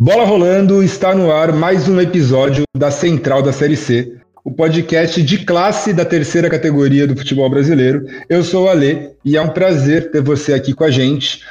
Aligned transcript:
Bola 0.00 0.24
rolando, 0.24 0.80
está 0.80 1.12
no 1.12 1.32
ar 1.32 1.52
mais 1.52 1.88
um 1.88 2.00
episódio 2.00 2.62
da 2.72 2.88
Central 2.88 3.42
da 3.42 3.52
Série 3.52 3.76
C, 3.76 4.16
o 4.44 4.52
podcast 4.52 5.20
de 5.20 5.44
classe 5.44 5.92
da 5.92 6.04
terceira 6.04 6.48
categoria 6.48 7.04
do 7.04 7.16
futebol 7.16 7.50
brasileiro. 7.50 8.06
Eu 8.28 8.44
sou 8.44 8.66
o 8.66 8.68
Ale 8.68 9.10
e 9.24 9.36
é 9.36 9.42
um 9.42 9.48
prazer 9.48 10.12
ter 10.12 10.22
você 10.22 10.54
aqui 10.54 10.72
com 10.72 10.84
a 10.84 10.90
gente. 10.92 11.42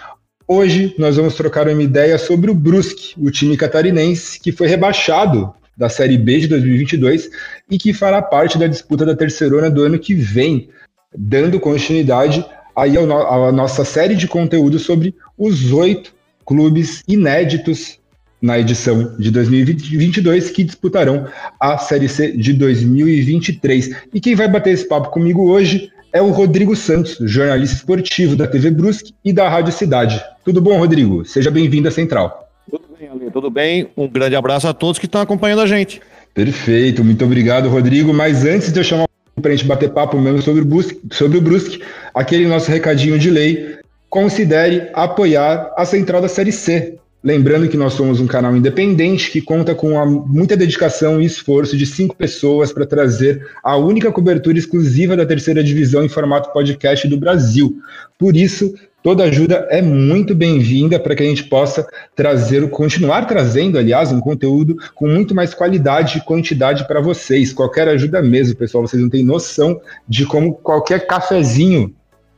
Hoje 0.47 0.95
nós 0.97 1.17
vamos 1.17 1.35
trocar 1.35 1.67
uma 1.67 1.83
ideia 1.83 2.17
sobre 2.17 2.49
o 2.49 2.55
Brusque, 2.55 3.15
o 3.17 3.29
time 3.29 3.57
catarinense 3.57 4.39
que 4.39 4.53
foi 4.53 4.69
rebaixado 4.69 5.53
da 5.75 5.89
Série 5.89 6.17
B 6.17 6.39
de 6.39 6.47
2022 6.47 7.29
e 7.69 7.77
que 7.77 7.91
fará 7.91 8.21
parte 8.21 8.57
da 8.57 8.65
disputa 8.65 9.05
da 9.05 9.13
terceirona 9.13 9.69
do 9.69 9.83
ano 9.83 9.99
que 9.99 10.15
vem, 10.15 10.69
dando 11.13 11.59
continuidade 11.59 12.45
aí 12.73 12.97
à 12.97 13.51
nossa 13.51 13.83
série 13.83 14.15
de 14.15 14.25
conteúdo 14.25 14.79
sobre 14.79 15.13
os 15.37 15.73
oito 15.73 16.13
clubes 16.45 17.03
inéditos 17.05 17.99
na 18.41 18.59
edição 18.59 19.15
de 19.17 19.31
2022 19.31 20.51
que 20.51 20.63
disputarão 20.63 21.27
a 21.59 21.77
Série 21.77 22.07
C 22.07 22.31
de 22.31 22.53
2023. 22.53 23.95
E 24.13 24.19
quem 24.19 24.35
vai 24.35 24.47
bater 24.47 24.73
esse 24.73 24.87
papo 24.87 25.09
comigo 25.09 25.49
hoje 25.49 25.91
é 26.13 26.21
o 26.21 26.31
Rodrigo 26.31 26.75
Santos, 26.75 27.17
jornalista 27.21 27.77
esportivo 27.77 28.35
da 28.35 28.47
TV 28.47 28.71
Brusque 28.71 29.13
e 29.23 29.33
da 29.33 29.49
Rádio 29.49 29.73
Cidade. 29.73 30.23
Tudo 30.43 30.61
bom, 30.61 30.77
Rodrigo? 30.77 31.25
Seja 31.25 31.51
bem-vindo 31.51 31.87
à 31.87 31.91
Central. 31.91 32.49
Tudo 32.69 32.85
bem, 32.97 33.09
Ale, 33.09 33.31
tudo 33.31 33.49
bem? 33.49 33.89
Um 33.95 34.07
grande 34.07 34.35
abraço 34.35 34.67
a 34.67 34.73
todos 34.73 34.99
que 34.99 35.05
estão 35.05 35.21
acompanhando 35.21 35.61
a 35.61 35.67
gente. 35.67 36.01
Perfeito, 36.33 37.03
muito 37.03 37.23
obrigado, 37.25 37.69
Rodrigo. 37.69 38.13
Mas 38.13 38.45
antes 38.45 38.71
de 38.71 38.79
eu 38.79 38.83
chamar 38.83 39.07
para 39.41 39.51
a 39.51 39.55
gente 39.55 39.67
bater 39.67 39.91
papo 39.91 40.17
mesmo 40.17 40.41
sobre 40.41 40.61
o, 40.61 40.65
Brusque, 40.65 40.99
sobre 41.11 41.37
o 41.37 41.41
Brusque, 41.41 41.81
aquele 42.13 42.47
nosso 42.47 42.71
recadinho 42.71 43.19
de 43.19 43.29
lei, 43.29 43.77
considere 44.09 44.89
apoiar 44.93 45.71
a 45.77 45.85
Central 45.85 46.21
da 46.21 46.27
Série 46.27 46.51
C. 46.51 46.97
Lembrando 47.23 47.67
que 47.67 47.75
nós 47.75 47.93
somos 47.93 48.19
um 48.19 48.27
canal 48.27 48.55
independente 48.55 49.31
que 49.31 49.41
conta 49.41 49.73
com 49.73 49.99
a, 49.99 50.05
muita 50.05 50.55
dedicação 50.55 51.19
e 51.19 51.25
esforço 51.25 51.75
de 51.75 51.85
cinco 51.85 52.15
pessoas 52.15 52.71
para 52.71 52.85
trazer 52.85 53.43
a 53.63 53.75
única 53.75 54.11
cobertura 54.11 54.57
exclusiva 54.57 55.17
da 55.17 55.25
terceira 55.25 55.63
divisão 55.63 56.05
em 56.05 56.09
formato 56.09 56.53
podcast 56.53 57.07
do 57.07 57.17
Brasil. 57.17 57.75
Por 58.19 58.37
isso, 58.37 58.75
toda 59.01 59.23
ajuda 59.23 59.67
é 59.71 59.81
muito 59.81 60.35
bem-vinda 60.35 60.99
para 60.99 61.15
que 61.15 61.23
a 61.23 61.25
gente 61.25 61.45
possa 61.45 61.87
trazer, 62.15 62.69
continuar 62.69 63.25
trazendo, 63.25 63.79
aliás, 63.79 64.11
um 64.11 64.19
conteúdo 64.19 64.77
com 64.93 65.07
muito 65.07 65.33
mais 65.33 65.55
qualidade 65.55 66.19
e 66.19 66.21
quantidade 66.21 66.87
para 66.87 67.01
vocês. 67.01 67.51
Qualquer 67.51 67.87
ajuda 67.87 68.21
mesmo, 68.21 68.55
pessoal, 68.55 68.87
vocês 68.87 69.01
não 69.01 69.09
têm 69.09 69.25
noção 69.25 69.81
de 70.07 70.23
como 70.23 70.53
qualquer 70.53 71.07
cafezinho 71.07 71.95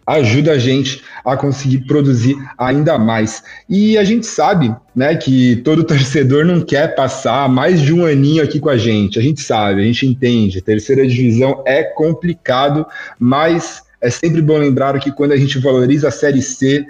ajuda 0.10 0.54
a 0.54 0.58
gente 0.58 1.04
a 1.24 1.38
conseguir 1.38 1.86
produzir 1.86 2.36
ainda 2.58 2.98
mais. 2.98 3.44
E 3.70 3.98
a 3.98 4.04
gente 4.04 4.26
sabe, 4.26 4.74
né, 4.96 5.16
que 5.16 5.58
todo 5.58 5.84
torcedor 5.86 6.44
não 6.46 6.62
quer 6.62 6.96
passar 6.96 7.48
mais 7.48 7.80
de 7.80 7.94
um 7.94 8.06
aninho 8.06 8.44
aqui 8.44 8.60
com 8.60 8.70
a 8.70 8.78
gente. 8.78 9.20
A 9.20 9.22
gente 9.22 9.42
sabe, 9.42 9.82
a 9.82 9.86
gente 9.86 10.08
entende. 10.08 10.62
Terceira 10.62 11.06
divisão 11.08 11.64
é 11.66 11.84
complicado, 11.84 12.86
mas 13.20 13.84
é 14.02 14.10
sempre 14.10 14.42
bom 14.42 14.58
lembrar 14.58 14.98
que 15.00 15.12
quando 15.12 15.34
a 15.34 15.38
gente 15.38 15.60
valoriza 15.60 16.08
a 16.08 16.12
Série 16.12 16.42
C, 16.42 16.84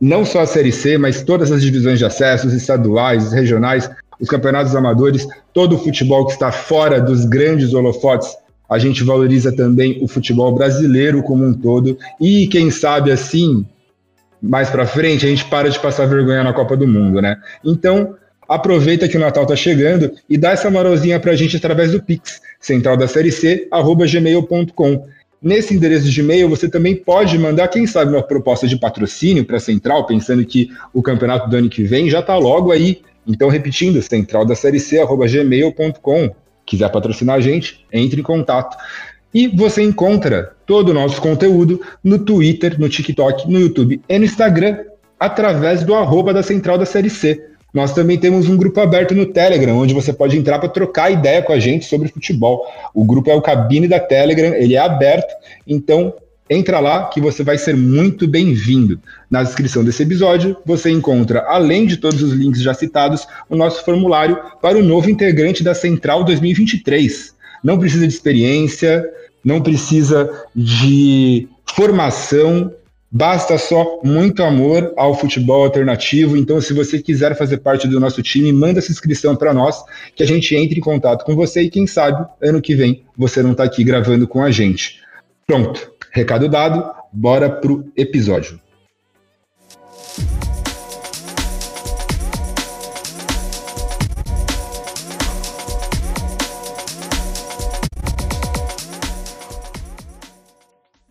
não 0.00 0.24
só 0.24 0.40
a 0.40 0.46
Série 0.46 0.72
C, 0.72 0.98
mas 0.98 1.22
todas 1.22 1.52
as 1.52 1.62
divisões 1.62 1.98
de 1.98 2.04
acesso, 2.04 2.48
os 2.48 2.54
estaduais, 2.54 3.26
os 3.26 3.32
regionais, 3.32 3.88
os 4.20 4.28
campeonatos 4.28 4.74
amadores, 4.74 5.28
todo 5.52 5.76
o 5.76 5.78
futebol 5.78 6.26
que 6.26 6.32
está 6.32 6.50
fora 6.50 7.00
dos 7.00 7.24
grandes 7.24 7.72
holofotes 7.72 8.34
a 8.68 8.78
gente 8.78 9.04
valoriza 9.04 9.54
também 9.54 9.98
o 10.02 10.08
futebol 10.08 10.52
brasileiro 10.54 11.22
como 11.22 11.44
um 11.44 11.54
todo 11.54 11.98
e 12.20 12.46
quem 12.48 12.70
sabe 12.70 13.10
assim 13.10 13.64
mais 14.42 14.68
para 14.68 14.86
frente 14.86 15.24
a 15.24 15.28
gente 15.28 15.44
para 15.46 15.68
de 15.68 15.78
passar 15.78 16.06
vergonha 16.06 16.44
na 16.44 16.52
Copa 16.52 16.76
do 16.76 16.86
Mundo, 16.86 17.20
né? 17.20 17.36
Então 17.64 18.14
aproveita 18.48 19.08
que 19.08 19.16
o 19.16 19.20
Natal 19.20 19.46
tá 19.46 19.56
chegando 19.56 20.12
e 20.28 20.38
dá 20.38 20.50
essa 20.50 20.70
moralzinha 20.70 21.18
para 21.18 21.32
a 21.32 21.36
gente 21.36 21.56
através 21.56 21.92
do 21.92 22.02
Pix, 22.02 22.40
central 22.60 22.96
da 22.96 23.08
série 23.08 23.32
C, 23.32 23.68
gmail.com. 23.70 25.06
Nesse 25.42 25.74
endereço 25.74 26.08
de 26.10 26.20
e-mail, 26.20 26.48
você 26.48 26.68
também 26.68 26.96
pode 26.96 27.38
mandar, 27.38 27.68
quem 27.68 27.86
sabe, 27.86 28.12
uma 28.12 28.22
proposta 28.22 28.66
de 28.66 28.78
patrocínio 28.78 29.44
para 29.44 29.58
a 29.58 29.60
Central, 29.60 30.06
pensando 30.06 30.44
que 30.44 30.70
o 30.94 31.02
campeonato 31.02 31.48
do 31.48 31.56
ano 31.56 31.68
que 31.68 31.84
vem 31.84 32.08
já 32.08 32.20
está 32.20 32.36
logo 32.36 32.72
aí. 32.72 33.02
Então, 33.26 33.48
repetindo, 33.48 34.00
central 34.00 34.44
da 34.44 34.54
série 34.54 34.80
C, 34.80 34.98
gmail.com 35.04 36.34
quiser 36.66 36.90
patrocinar 36.90 37.36
a 37.36 37.40
gente, 37.40 37.86
entre 37.92 38.20
em 38.20 38.24
contato. 38.24 38.76
E 39.32 39.48
você 39.48 39.82
encontra 39.82 40.52
todo 40.66 40.90
o 40.90 40.94
nosso 40.94 41.20
conteúdo 41.20 41.80
no 42.02 42.18
Twitter, 42.18 42.78
no 42.78 42.88
TikTok, 42.88 43.50
no 43.50 43.60
YouTube 43.60 44.00
e 44.08 44.18
no 44.18 44.24
Instagram, 44.24 44.78
através 45.18 45.84
do 45.84 45.94
arroba 45.94 46.34
da 46.34 46.42
Central 46.42 46.76
da 46.76 46.84
Série 46.84 47.10
C. 47.10 47.50
Nós 47.72 47.92
também 47.92 48.18
temos 48.18 48.48
um 48.48 48.56
grupo 48.56 48.80
aberto 48.80 49.14
no 49.14 49.26
Telegram, 49.26 49.76
onde 49.76 49.92
você 49.92 50.12
pode 50.12 50.36
entrar 50.38 50.58
para 50.58 50.68
trocar 50.68 51.10
ideia 51.10 51.42
com 51.42 51.52
a 51.52 51.58
gente 51.58 51.84
sobre 51.84 52.08
futebol. 52.08 52.64
O 52.94 53.04
grupo 53.04 53.30
é 53.30 53.34
o 53.34 53.42
Cabine 53.42 53.86
da 53.86 54.00
Telegram, 54.00 54.54
ele 54.54 54.74
é 54.74 54.78
aberto, 54.78 55.34
então 55.66 56.14
Entra 56.48 56.78
lá 56.78 57.08
que 57.08 57.20
você 57.20 57.42
vai 57.42 57.58
ser 57.58 57.74
muito 57.74 58.28
bem-vindo. 58.28 59.00
Na 59.28 59.42
descrição 59.42 59.84
desse 59.84 60.04
episódio, 60.04 60.56
você 60.64 60.90
encontra, 60.90 61.40
além 61.48 61.86
de 61.86 61.96
todos 61.96 62.22
os 62.22 62.32
links 62.32 62.62
já 62.62 62.72
citados, 62.72 63.26
o 63.50 63.56
nosso 63.56 63.84
formulário 63.84 64.38
para 64.62 64.78
o 64.78 64.82
novo 64.82 65.10
integrante 65.10 65.64
da 65.64 65.74
Central 65.74 66.22
2023. 66.22 67.34
Não 67.64 67.78
precisa 67.78 68.06
de 68.06 68.12
experiência, 68.12 69.04
não 69.44 69.60
precisa 69.60 70.30
de 70.54 71.48
formação, 71.74 72.72
basta 73.10 73.58
só 73.58 74.00
muito 74.04 74.44
amor 74.44 74.92
ao 74.96 75.18
futebol 75.18 75.64
alternativo. 75.64 76.36
Então, 76.36 76.60
se 76.60 76.72
você 76.72 77.02
quiser 77.02 77.36
fazer 77.36 77.56
parte 77.58 77.88
do 77.88 77.98
nosso 77.98 78.22
time, 78.22 78.52
manda 78.52 78.78
essa 78.78 78.92
inscrição 78.92 79.34
para 79.34 79.52
nós, 79.52 79.82
que 80.14 80.22
a 80.22 80.26
gente 80.26 80.54
entre 80.54 80.78
em 80.78 80.82
contato 80.82 81.24
com 81.24 81.34
você 81.34 81.62
e 81.62 81.70
quem 81.70 81.88
sabe 81.88 82.24
ano 82.40 82.62
que 82.62 82.76
vem 82.76 83.02
você 83.16 83.42
não 83.42 83.50
está 83.50 83.64
aqui 83.64 83.82
gravando 83.82 84.28
com 84.28 84.40
a 84.42 84.52
gente. 84.52 85.00
Pronto. 85.44 85.95
Recado 86.16 86.48
dado, 86.48 86.82
bora 87.12 87.50
pro 87.50 87.92
episódio. 87.94 88.58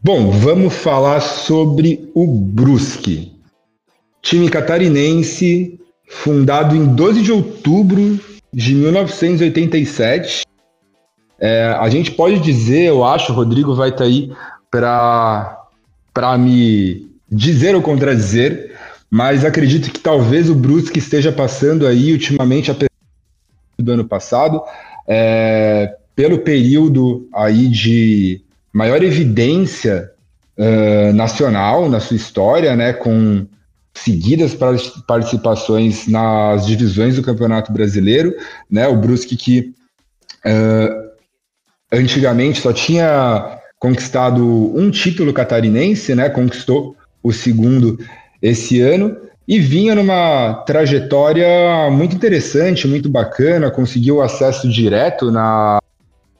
Bom, 0.02 0.32
vamos 0.32 0.74
falar 0.74 1.20
sobre 1.20 2.10
o 2.16 2.26
Brusque. 2.26 3.32
Time 4.24 4.50
catarinense, 4.50 5.80
fundado 6.10 6.76
em 6.76 6.96
12 6.96 7.22
de 7.22 7.32
outubro 7.32 8.20
de 8.52 8.74
1987. 8.74 10.46
É, 11.40 11.76
a 11.80 11.88
gente 11.90 12.10
pode 12.10 12.40
dizer, 12.40 12.86
eu 12.86 13.04
acho, 13.04 13.32
o 13.32 13.36
Rodrigo 13.36 13.76
vai 13.76 13.90
estar 13.90 14.00
tá 14.00 14.06
aí 14.06 14.32
para 16.14 16.38
me 16.38 17.10
dizer 17.30 17.76
ou 17.76 17.82
contradizer, 17.82 18.76
mas 19.10 19.46
acredito 19.46 19.92
que 19.92 20.00
talvez 20.00 20.50
o 20.50 20.56
Brusque 20.56 21.00
esteja 21.00 21.32
passando 21.32 21.88
aí 21.88 22.12
ultimamente, 22.12 22.72
apesar 22.72 22.90
do 23.78 23.92
ano 23.92 24.06
passado, 24.06 24.62
é, 25.08 25.96
pelo 26.16 26.40
período 26.40 27.28
aí 27.34 27.68
de 27.68 28.42
maior 28.74 29.04
evidência 29.04 30.12
uh, 30.58 31.14
nacional 31.14 31.90
na 31.90 32.00
sua 32.00 32.18
história, 32.18 32.76
né, 32.76 32.94
com 32.94 33.46
seguidas 33.94 34.54
participações 35.08 36.08
nas 36.08 36.66
divisões 36.66 37.16
do 37.16 37.24
Campeonato 37.24 37.72
Brasileiro, 37.72 38.36
né, 38.70 38.88
o 38.88 38.98
Brusque 38.98 39.38
que 39.38 39.74
uh, 40.46 41.06
antigamente 41.92 42.60
só 42.60 42.74
tinha 42.74 43.60
conquistado 43.80 44.44
um 44.76 44.90
título 44.90 45.34
catarinense, 45.34 46.16
né? 46.16 46.30
Conquistou 46.30 46.96
o 47.22 47.32
segundo 47.32 48.00
esse 48.42 48.82
ano 48.82 49.18
e 49.48 49.60
vinha 49.60 49.94
numa 49.94 50.64
trajetória 50.66 51.48
muito 51.92 52.16
interessante, 52.16 52.88
muito 52.88 53.10
bacana, 53.10 53.70
conseguiu 53.70 54.22
acesso 54.22 54.68
direto 54.70 55.32
na 55.32 55.80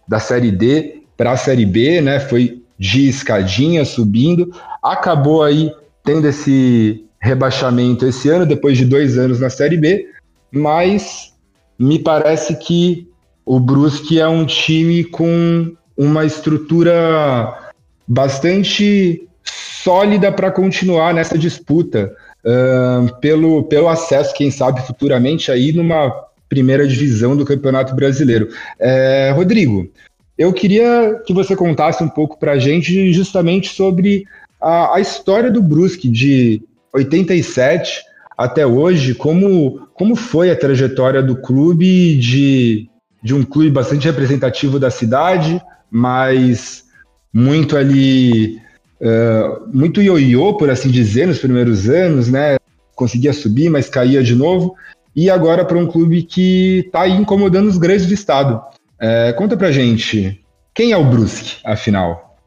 da 0.08 0.20
Série 0.20 0.52
D 0.52 1.02
para 1.18 1.32
a 1.32 1.38
Série 1.38 1.66
B, 1.66 2.02
né? 2.02 2.20
Foi 2.20 2.62
de 2.78 3.08
escadinha 3.08 3.86
subindo, 3.86 4.52
acabou 4.84 5.44
aí 5.44 5.72
tendo 6.04 6.28
esse 6.28 7.06
rebaixamento 7.20 8.06
esse 8.06 8.30
ano, 8.30 8.46
depois 8.46 8.78
de 8.78 8.86
dois 8.86 9.18
anos 9.18 9.40
na 9.40 9.50
Série 9.50 9.78
B, 9.78 10.08
mas 10.52 11.34
me 11.80 11.98
parece 11.98 12.56
que 12.56 13.08
o 13.46 13.60
Brusque 13.60 14.20
é 14.20 14.28
um 14.28 14.46
time 14.46 15.04
com 15.04 15.76
uma 15.98 16.26
estrutura 16.26 17.72
bastante 18.08 19.28
sólida 19.44 20.32
para 20.32 20.52
continuar 20.52 21.14
nessa 21.14 21.38
disputa 21.38 22.16
uh, 22.44 23.20
pelo, 23.20 23.64
pelo 23.64 23.88
acesso, 23.88 24.34
quem 24.34 24.52
sabe 24.52 24.82
futuramente 24.86 25.52
aí 25.52 25.72
numa 25.72 26.12
primeira 26.50 26.88
divisão 26.88 27.36
do 27.36 27.46
Campeonato 27.46 27.96
Brasileiro. 27.96 28.50
É, 28.80 29.32
Rodrigo, 29.36 29.90
eu 30.38 30.52
queria 30.54 31.22
que 31.26 31.34
você 31.34 31.56
contasse 31.56 32.04
um 32.04 32.10
pouco 32.10 32.38
para 32.38 32.54
a 32.54 32.60
gente 32.60 33.12
justamente 33.14 33.70
sobre 33.70 34.26
a, 34.62 34.96
a, 34.96 35.00
história 35.00 35.50
do 35.50 35.62
Brusque 35.62 36.10
de 36.10 36.62
87 36.94 38.04
até 38.38 38.66
hoje, 38.66 39.16
como, 39.16 39.88
como 39.94 40.16
foi 40.16 40.52
a 40.52 40.56
trajetória 40.56 41.24
do 41.24 41.36
clube 41.36 42.18
de, 42.18 42.90
de 43.24 43.34
um 43.34 43.44
clube 43.44 43.70
bastante 43.70 44.06
representativo 44.06 44.78
da 44.78 44.92
cidade, 44.92 45.62
mas 45.90 46.86
muito 47.34 47.78
ali, 47.78 48.58
uh, 49.02 49.68
muito 49.74 50.02
ioiô, 50.02 50.56
por 50.56 50.70
assim 50.70 50.90
dizer, 50.90 51.28
nos 51.28 51.40
primeiros 51.40 51.90
anos, 51.90 52.30
né? 52.30 52.58
Conseguia 52.96 53.34
subir, 53.34 53.70
mas 53.70 53.90
caía 53.90 54.24
de 54.24 54.36
novo. 54.36 54.76
E 55.16 55.30
agora 55.30 55.64
para 55.64 55.78
um 55.78 55.88
clube 55.88 56.24
que 56.24 56.84
está 56.86 57.08
incomodando 57.08 57.68
os 57.68 57.78
grandes 57.78 58.06
do 58.06 58.14
estado. 58.14 58.62
É, 59.00 59.34
conta 59.34 59.56
pra 59.56 59.72
gente, 59.72 60.42
quem 60.74 60.92
é 60.92 60.98
o 60.98 61.06
Brusque, 61.06 61.58
afinal? 61.64 62.38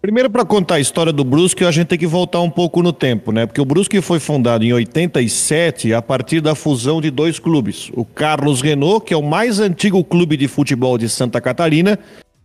Primeiro, 0.00 0.30
para 0.30 0.44
contar 0.44 0.76
a 0.76 0.80
história 0.80 1.12
do 1.12 1.24
Brusque, 1.24 1.64
a 1.64 1.70
gente 1.72 1.88
tem 1.88 1.98
que 1.98 2.06
voltar 2.06 2.40
um 2.40 2.48
pouco 2.48 2.82
no 2.82 2.92
tempo, 2.92 3.32
né? 3.32 3.46
Porque 3.46 3.60
o 3.60 3.64
Brusque 3.64 4.00
foi 4.00 4.20
fundado 4.20 4.64
em 4.64 4.72
87 4.72 5.92
a 5.92 6.00
partir 6.00 6.40
da 6.40 6.54
fusão 6.54 7.00
de 7.00 7.10
dois 7.10 7.40
clubes. 7.40 7.90
O 7.94 8.04
Carlos 8.04 8.60
Renault, 8.60 9.04
que 9.04 9.12
é 9.12 9.16
o 9.16 9.22
mais 9.22 9.58
antigo 9.58 10.04
clube 10.04 10.36
de 10.36 10.46
futebol 10.46 10.96
de 10.96 11.08
Santa 11.08 11.40
Catarina, 11.40 11.98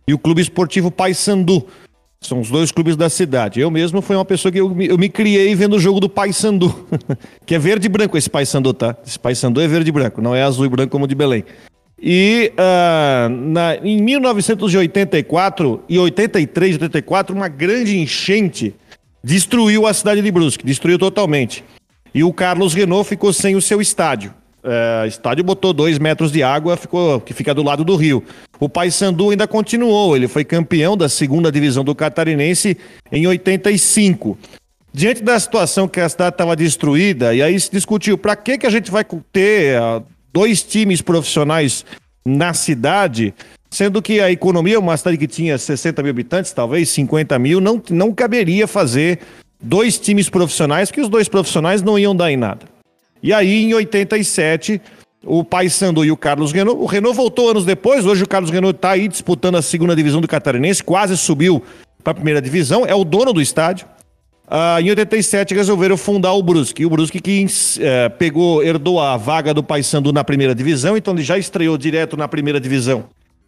e 0.06 0.14
o 0.14 0.18
Clube 0.18 0.42
Esportivo 0.42 0.90
Paysandu. 0.90 1.66
São 2.20 2.40
os 2.40 2.50
dois 2.50 2.72
clubes 2.72 2.96
da 2.96 3.10
cidade. 3.10 3.60
Eu 3.60 3.70
mesmo 3.70 4.00
fui 4.00 4.16
uma 4.16 4.24
pessoa 4.24 4.50
que 4.50 4.58
eu, 4.58 4.74
eu 4.80 4.96
me 4.96 5.08
criei 5.08 5.54
vendo 5.54 5.76
o 5.76 5.78
jogo 5.78 6.00
do 6.00 6.08
Paysandu, 6.08 6.86
que 7.44 7.54
é 7.54 7.58
verde 7.58 7.86
e 7.86 7.88
branco 7.88 8.16
esse 8.16 8.30
Paysandu, 8.30 8.72
tá? 8.72 8.96
Esse 9.06 9.18
Paysandu 9.18 9.60
é 9.60 9.68
verde 9.68 9.90
e 9.90 9.92
branco, 9.92 10.22
não 10.22 10.34
é 10.34 10.42
azul 10.42 10.64
e 10.64 10.68
branco 10.68 10.90
como 10.90 11.04
o 11.04 11.08
de 11.08 11.14
Belém. 11.14 11.44
E 12.00 12.52
uh, 12.54 13.28
na, 13.28 13.76
em 13.76 14.02
1984 14.02 15.82
e 15.88 15.98
83, 15.98 16.74
84, 16.74 17.36
uma 17.36 17.48
grande 17.48 17.98
enchente 17.98 18.74
destruiu 19.22 19.86
a 19.86 19.94
cidade 19.94 20.20
de 20.20 20.30
Brusque, 20.30 20.66
destruiu 20.66 20.98
totalmente. 20.98 21.64
E 22.14 22.22
o 22.22 22.32
Carlos 22.32 22.74
Renault 22.74 23.08
ficou 23.08 23.32
sem 23.32 23.56
o 23.56 23.62
seu 23.62 23.80
estádio. 23.80 24.34
Uh, 24.64 25.06
estádio 25.06 25.44
botou 25.44 25.74
dois 25.74 25.98
metros 25.98 26.32
de 26.32 26.42
água, 26.42 26.74
ficou 26.74 27.20
que 27.20 27.34
fica 27.34 27.52
do 27.52 27.62
lado 27.62 27.84
do 27.84 27.94
rio. 27.96 28.24
O 28.58 28.66
Paysandu 28.66 29.28
ainda 29.28 29.46
continuou, 29.46 30.16
ele 30.16 30.26
foi 30.26 30.42
campeão 30.42 30.96
da 30.96 31.06
segunda 31.06 31.52
divisão 31.52 31.84
do 31.84 31.94
Catarinense 31.94 32.78
em 33.12 33.26
85. 33.26 34.38
Diante 34.90 35.22
da 35.22 35.38
situação 35.38 35.86
que 35.86 36.00
a 36.00 36.08
cidade 36.08 36.36
estava 36.36 36.56
destruída, 36.56 37.34
e 37.34 37.42
aí 37.42 37.60
se 37.60 37.70
discutiu 37.70 38.16
para 38.16 38.34
que, 38.34 38.56
que 38.56 38.66
a 38.66 38.70
gente 38.70 38.90
vai 38.90 39.04
ter 39.30 39.78
uh, 39.78 40.02
dois 40.32 40.62
times 40.62 41.02
profissionais 41.02 41.84
na 42.24 42.54
cidade, 42.54 43.34
sendo 43.70 44.00
que 44.00 44.18
a 44.18 44.30
economia, 44.30 44.80
uma 44.80 44.96
cidade 44.96 45.18
que 45.18 45.26
tinha 45.26 45.58
60 45.58 46.02
mil 46.02 46.10
habitantes, 46.10 46.52
talvez 46.52 46.88
50 46.88 47.38
mil, 47.38 47.60
não, 47.60 47.82
não 47.90 48.14
caberia 48.14 48.66
fazer 48.66 49.18
dois 49.60 49.98
times 49.98 50.30
profissionais, 50.30 50.90
que 50.90 51.02
os 51.02 51.08
dois 51.10 51.28
profissionais 51.28 51.82
não 51.82 51.98
iam 51.98 52.16
dar 52.16 52.32
em 52.32 52.36
nada. 52.38 52.73
E 53.24 53.32
aí, 53.32 53.64
em 53.64 53.72
87, 53.72 54.78
o 55.24 55.42
Paysandu 55.42 56.04
e 56.04 56.10
o 56.10 56.16
Carlos 56.16 56.52
Renault. 56.52 56.78
O 56.78 56.84
Renault 56.84 57.16
voltou 57.16 57.48
anos 57.48 57.64
depois, 57.64 58.04
hoje 58.04 58.22
o 58.22 58.28
Carlos 58.28 58.50
Renault 58.50 58.76
está 58.76 58.90
aí 58.90 59.08
disputando 59.08 59.54
a 59.54 59.62
segunda 59.62 59.96
divisão 59.96 60.20
do 60.20 60.28
Catarinense, 60.28 60.84
quase 60.84 61.16
subiu 61.16 61.62
para 62.02 62.10
a 62.10 62.14
primeira 62.14 62.42
divisão, 62.42 62.84
é 62.84 62.94
o 62.94 63.02
dono 63.02 63.32
do 63.32 63.40
estádio. 63.40 63.86
Uh, 64.44 64.78
em 64.78 64.90
87 64.90 65.54
resolveram 65.54 65.96
fundar 65.96 66.34
o 66.34 66.42
Brusque. 66.42 66.84
o 66.84 66.90
Brusque 66.90 67.18
que 67.18 67.46
uh, 67.46 68.10
pegou, 68.18 68.62
herdou 68.62 69.00
a 69.00 69.16
vaga 69.16 69.54
do 69.54 69.62
Paysandu 69.62 70.12
na 70.12 70.22
primeira 70.22 70.54
divisão, 70.54 70.94
então 70.94 71.14
ele 71.14 71.22
já 71.22 71.38
estreou 71.38 71.78
direto 71.78 72.18
na 72.18 72.28
primeira 72.28 72.60
divisão 72.60 73.06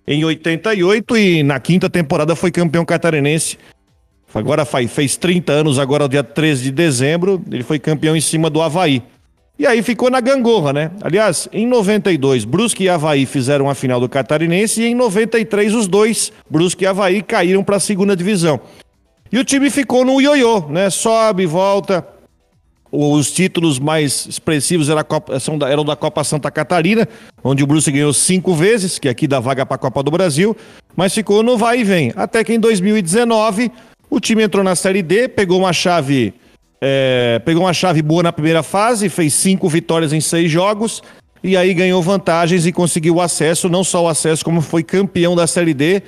em 0.09 0.25
88 0.25 1.19
e 1.19 1.43
na 1.43 1.61
quinta 1.61 1.91
temporada 1.91 2.35
foi 2.35 2.51
campeão 2.51 2.83
catarinense. 2.83 3.59
Agora 4.35 4.65
faz, 4.65 4.91
fez 4.91 5.19
30 5.19 5.53
anos, 5.53 5.79
agora 5.79 6.09
dia 6.09 6.25
13 6.25 6.63
de 6.63 6.71
dezembro, 6.71 7.43
ele 7.51 7.63
foi 7.63 7.79
campeão 7.79 8.17
em 8.17 8.23
cima 8.23 8.49
do 8.49 8.63
Havaí. 8.63 9.03
E 9.59 9.67
aí 9.67 9.83
ficou 9.83 10.11
na 10.11 10.21
gangorra, 10.21 10.73
né? 10.73 10.91
Aliás, 11.01 11.49
em 11.51 11.67
92, 11.67 12.45
Brusque 12.45 12.85
e 12.85 12.89
Havaí 12.91 13.25
fizeram 13.25 13.71
a 13.71 13.75
final 13.75 13.99
do 13.99 14.09
Catarinense 14.09 14.83
e 14.83 14.87
em 14.87 14.95
93 14.95 15.75
os 15.75 15.87
dois, 15.89 16.31
Brusque 16.49 16.85
e 16.85 16.87
Havaí, 16.87 17.23
caíram 17.23 17.65
para 17.65 17.77
a 17.77 17.81
segunda 17.81 18.15
divisão. 18.15 18.61
E 19.33 19.39
o 19.39 19.45
time 19.45 19.71
ficou 19.71 20.05
no 20.05 20.21
ioiô, 20.21 20.69
né? 20.69 20.91
Sobe, 20.91 21.47
volta. 21.47 22.07
Os 22.93 23.33
títulos 23.33 23.79
mais 23.79 24.27
expressivos 24.27 24.89
eram, 24.89 25.03
Copa, 25.03 25.33
eram 25.69 25.85
da 25.85 25.97
Copa 25.97 26.23
Santa 26.23 26.51
Catarina, 26.51 27.09
onde 27.43 27.65
o 27.65 27.67
Bruce 27.67 27.91
ganhou 27.91 28.13
cinco 28.13 28.55
vezes, 28.55 28.99
que 28.99 29.09
aqui 29.09 29.27
dá 29.27 29.41
vaga 29.41 29.67
para 29.67 29.75
a 29.75 29.79
Copa 29.79 30.03
do 30.03 30.11
Brasil, 30.11 30.57
mas 30.95 31.15
ficou 31.15 31.43
no 31.43 31.57
vai 31.57 31.81
e 31.81 31.85
vem. 31.85 32.13
Até 32.15 32.45
que 32.45 32.53
em 32.53 32.61
2019 32.61 33.73
o 34.09 34.21
time 34.21 34.45
entrou 34.45 34.63
na 34.63 34.77
Série 34.77 35.03
D, 35.03 35.29
pegou 35.29 35.59
uma 35.59 35.73
chave, 35.73 36.33
é, 36.81 37.41
pegou 37.45 37.65
uma 37.65 37.73
chave 37.73 38.03
boa 38.03 38.23
na 38.23 38.33
primeira 38.33 38.63
fase, 38.63 39.09
fez 39.09 39.33
cinco 39.35 39.69
vitórias 39.69 40.13
em 40.13 40.21
seis 40.21 40.51
jogos 40.51 41.03
e 41.43 41.57
aí 41.57 41.73
ganhou 41.75 42.03
vantagens 42.03 42.67
e 42.67 42.73
conseguiu 42.73 43.17
o 43.17 43.21
acesso, 43.21 43.69
não 43.69 43.85
só 43.85 44.05
o 44.05 44.09
acesso, 44.09 44.45
como 44.45 44.61
foi 44.61 44.83
campeão 44.83 45.37
da 45.37 45.47
Série 45.47 45.75
D 45.75 46.03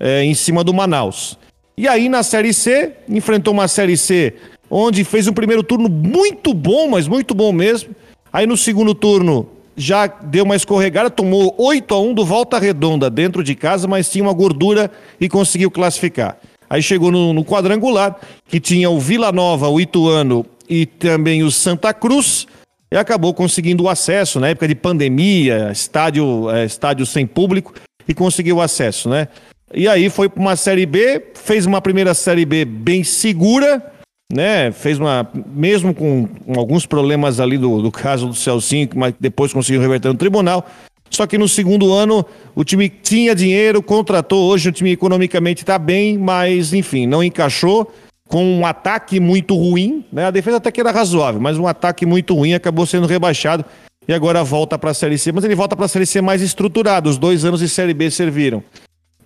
é, 0.00 0.22
em 0.22 0.34
cima 0.34 0.64
do 0.64 0.72
Manaus. 0.72 1.38
E 1.76 1.86
aí 1.86 2.08
na 2.08 2.22
Série 2.22 2.52
C, 2.52 2.92
enfrentou 3.08 3.52
uma 3.52 3.68
Série 3.68 3.96
C 3.96 4.34
onde 4.70 5.04
fez 5.04 5.26
um 5.26 5.32
primeiro 5.32 5.62
turno 5.62 5.88
muito 5.88 6.52
bom, 6.52 6.88
mas 6.88 7.08
muito 7.08 7.34
bom 7.34 7.52
mesmo. 7.52 7.94
Aí 8.32 8.46
no 8.46 8.56
segundo 8.56 8.94
turno 8.94 9.48
já 9.76 10.06
deu 10.06 10.44
uma 10.44 10.56
escorregada, 10.56 11.08
tomou 11.08 11.54
8 11.56 11.94
a 11.94 12.00
1 12.00 12.14
do 12.14 12.24
Volta 12.24 12.58
Redonda 12.58 13.08
dentro 13.08 13.44
de 13.44 13.54
casa, 13.54 13.86
mas 13.86 14.10
tinha 14.10 14.24
uma 14.24 14.32
gordura 14.32 14.90
e 15.20 15.28
conseguiu 15.28 15.70
classificar. 15.70 16.36
Aí 16.68 16.82
chegou 16.82 17.10
no, 17.10 17.32
no 17.32 17.44
quadrangular, 17.44 18.16
que 18.46 18.60
tinha 18.60 18.90
o 18.90 19.00
Vila 19.00 19.32
Nova, 19.32 19.68
o 19.68 19.80
Ituano 19.80 20.44
e 20.68 20.84
também 20.84 21.42
o 21.42 21.50
Santa 21.50 21.94
Cruz, 21.94 22.46
e 22.92 22.96
acabou 22.96 23.32
conseguindo 23.32 23.84
o 23.84 23.88
acesso 23.88 24.38
na 24.38 24.48
época 24.48 24.68
de 24.68 24.74
pandemia, 24.74 25.70
estádio, 25.72 26.50
é, 26.50 26.64
estádio 26.64 27.06
sem 27.06 27.26
público, 27.26 27.74
e 28.06 28.14
conseguiu 28.14 28.56
o 28.56 28.60
acesso, 28.60 29.08
né? 29.08 29.28
E 29.72 29.86
aí 29.86 30.08
foi 30.08 30.28
para 30.28 30.40
uma 30.40 30.56
Série 30.56 30.86
B, 30.86 31.22
fez 31.34 31.66
uma 31.66 31.80
primeira 31.80 32.14
Série 32.14 32.46
B 32.46 32.64
bem 32.64 33.04
segura, 33.04 33.92
né? 34.32 34.72
Fez 34.72 34.98
uma. 34.98 35.30
Mesmo 35.46 35.94
com, 35.94 36.28
alguns 36.56 36.86
problemas 36.86 37.40
ali 37.40 37.58
do, 37.58 37.82
do 37.82 37.90
caso 37.90 38.28
do 38.28 38.34
Celcinho, 38.34 38.88
mas 38.94 39.14
depois 39.20 39.52
conseguiu 39.52 39.80
reverter 39.80 40.08
no 40.08 40.14
tribunal. 40.14 40.66
Só 41.10 41.26
que 41.26 41.38
no 41.38 41.48
segundo 41.48 41.92
ano 41.92 42.24
o 42.54 42.64
time 42.64 42.88
tinha 42.88 43.34
dinheiro, 43.34 43.82
contratou. 43.82 44.50
Hoje 44.50 44.68
o 44.68 44.72
time 44.72 44.92
economicamente 44.92 45.62
está 45.62 45.78
bem, 45.78 46.18
mas 46.18 46.72
enfim, 46.72 47.06
não 47.06 47.22
encaixou. 47.22 47.92
Com 48.28 48.44
um 48.44 48.66
ataque 48.66 49.18
muito 49.18 49.56
ruim, 49.56 50.04
né? 50.12 50.26
A 50.26 50.30
defesa 50.30 50.58
até 50.58 50.70
que 50.70 50.80
era 50.80 50.90
razoável, 50.90 51.40
mas 51.40 51.56
um 51.56 51.66
ataque 51.66 52.04
muito 52.04 52.34
ruim 52.34 52.52
acabou 52.52 52.84
sendo 52.84 53.06
rebaixado 53.06 53.64
e 54.06 54.12
agora 54.12 54.44
volta 54.44 54.78
para 54.78 54.90
a 54.90 54.94
Série 54.94 55.16
C. 55.16 55.32
Mas 55.32 55.44
ele 55.44 55.54
volta 55.54 55.74
para 55.74 55.86
a 55.86 55.88
Série 55.88 56.04
C 56.04 56.20
mais 56.20 56.42
estruturado. 56.42 57.08
Os 57.08 57.16
dois 57.16 57.46
anos 57.46 57.60
de 57.60 57.68
Série 57.70 57.94
B 57.94 58.10
serviram 58.10 58.62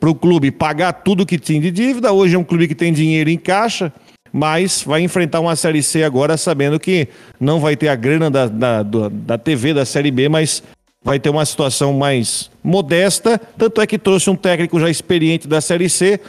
para 0.02 0.10
o 0.10 0.14
clube 0.16 0.50
pagar 0.50 0.92
tudo 0.92 1.24
que 1.24 1.38
tinha 1.38 1.60
de 1.60 1.70
dívida. 1.70 2.12
Hoje 2.12 2.34
é 2.34 2.38
um 2.38 2.42
clube 2.42 2.66
que 2.66 2.74
tem 2.74 2.92
dinheiro 2.92 3.30
em 3.30 3.38
caixa, 3.38 3.92
mas 4.32 4.82
vai 4.82 5.00
enfrentar 5.00 5.38
uma 5.38 5.54
Série 5.54 5.80
C 5.80 6.02
agora 6.02 6.36
sabendo 6.36 6.80
que 6.80 7.06
não 7.38 7.60
vai 7.60 7.76
ter 7.76 7.86
a 7.86 7.94
grana 7.94 8.28
da, 8.28 8.48
da, 8.48 8.82
da 8.82 9.38
TV 9.38 9.72
da 9.72 9.84
Série 9.84 10.10
B, 10.10 10.28
mas 10.28 10.60
vai 11.04 11.18
ter 11.18 11.30
uma 11.30 11.44
situação 11.44 11.92
mais 11.92 12.50
modesta. 12.62 13.40
Tanto 13.58 13.80
é 13.80 13.86
que 13.86 13.98
trouxe 13.98 14.30
um 14.30 14.36
técnico 14.36 14.78
já 14.78 14.88
experiente 14.88 15.48
da 15.48 15.60
Série 15.60 15.88
C 15.88 16.20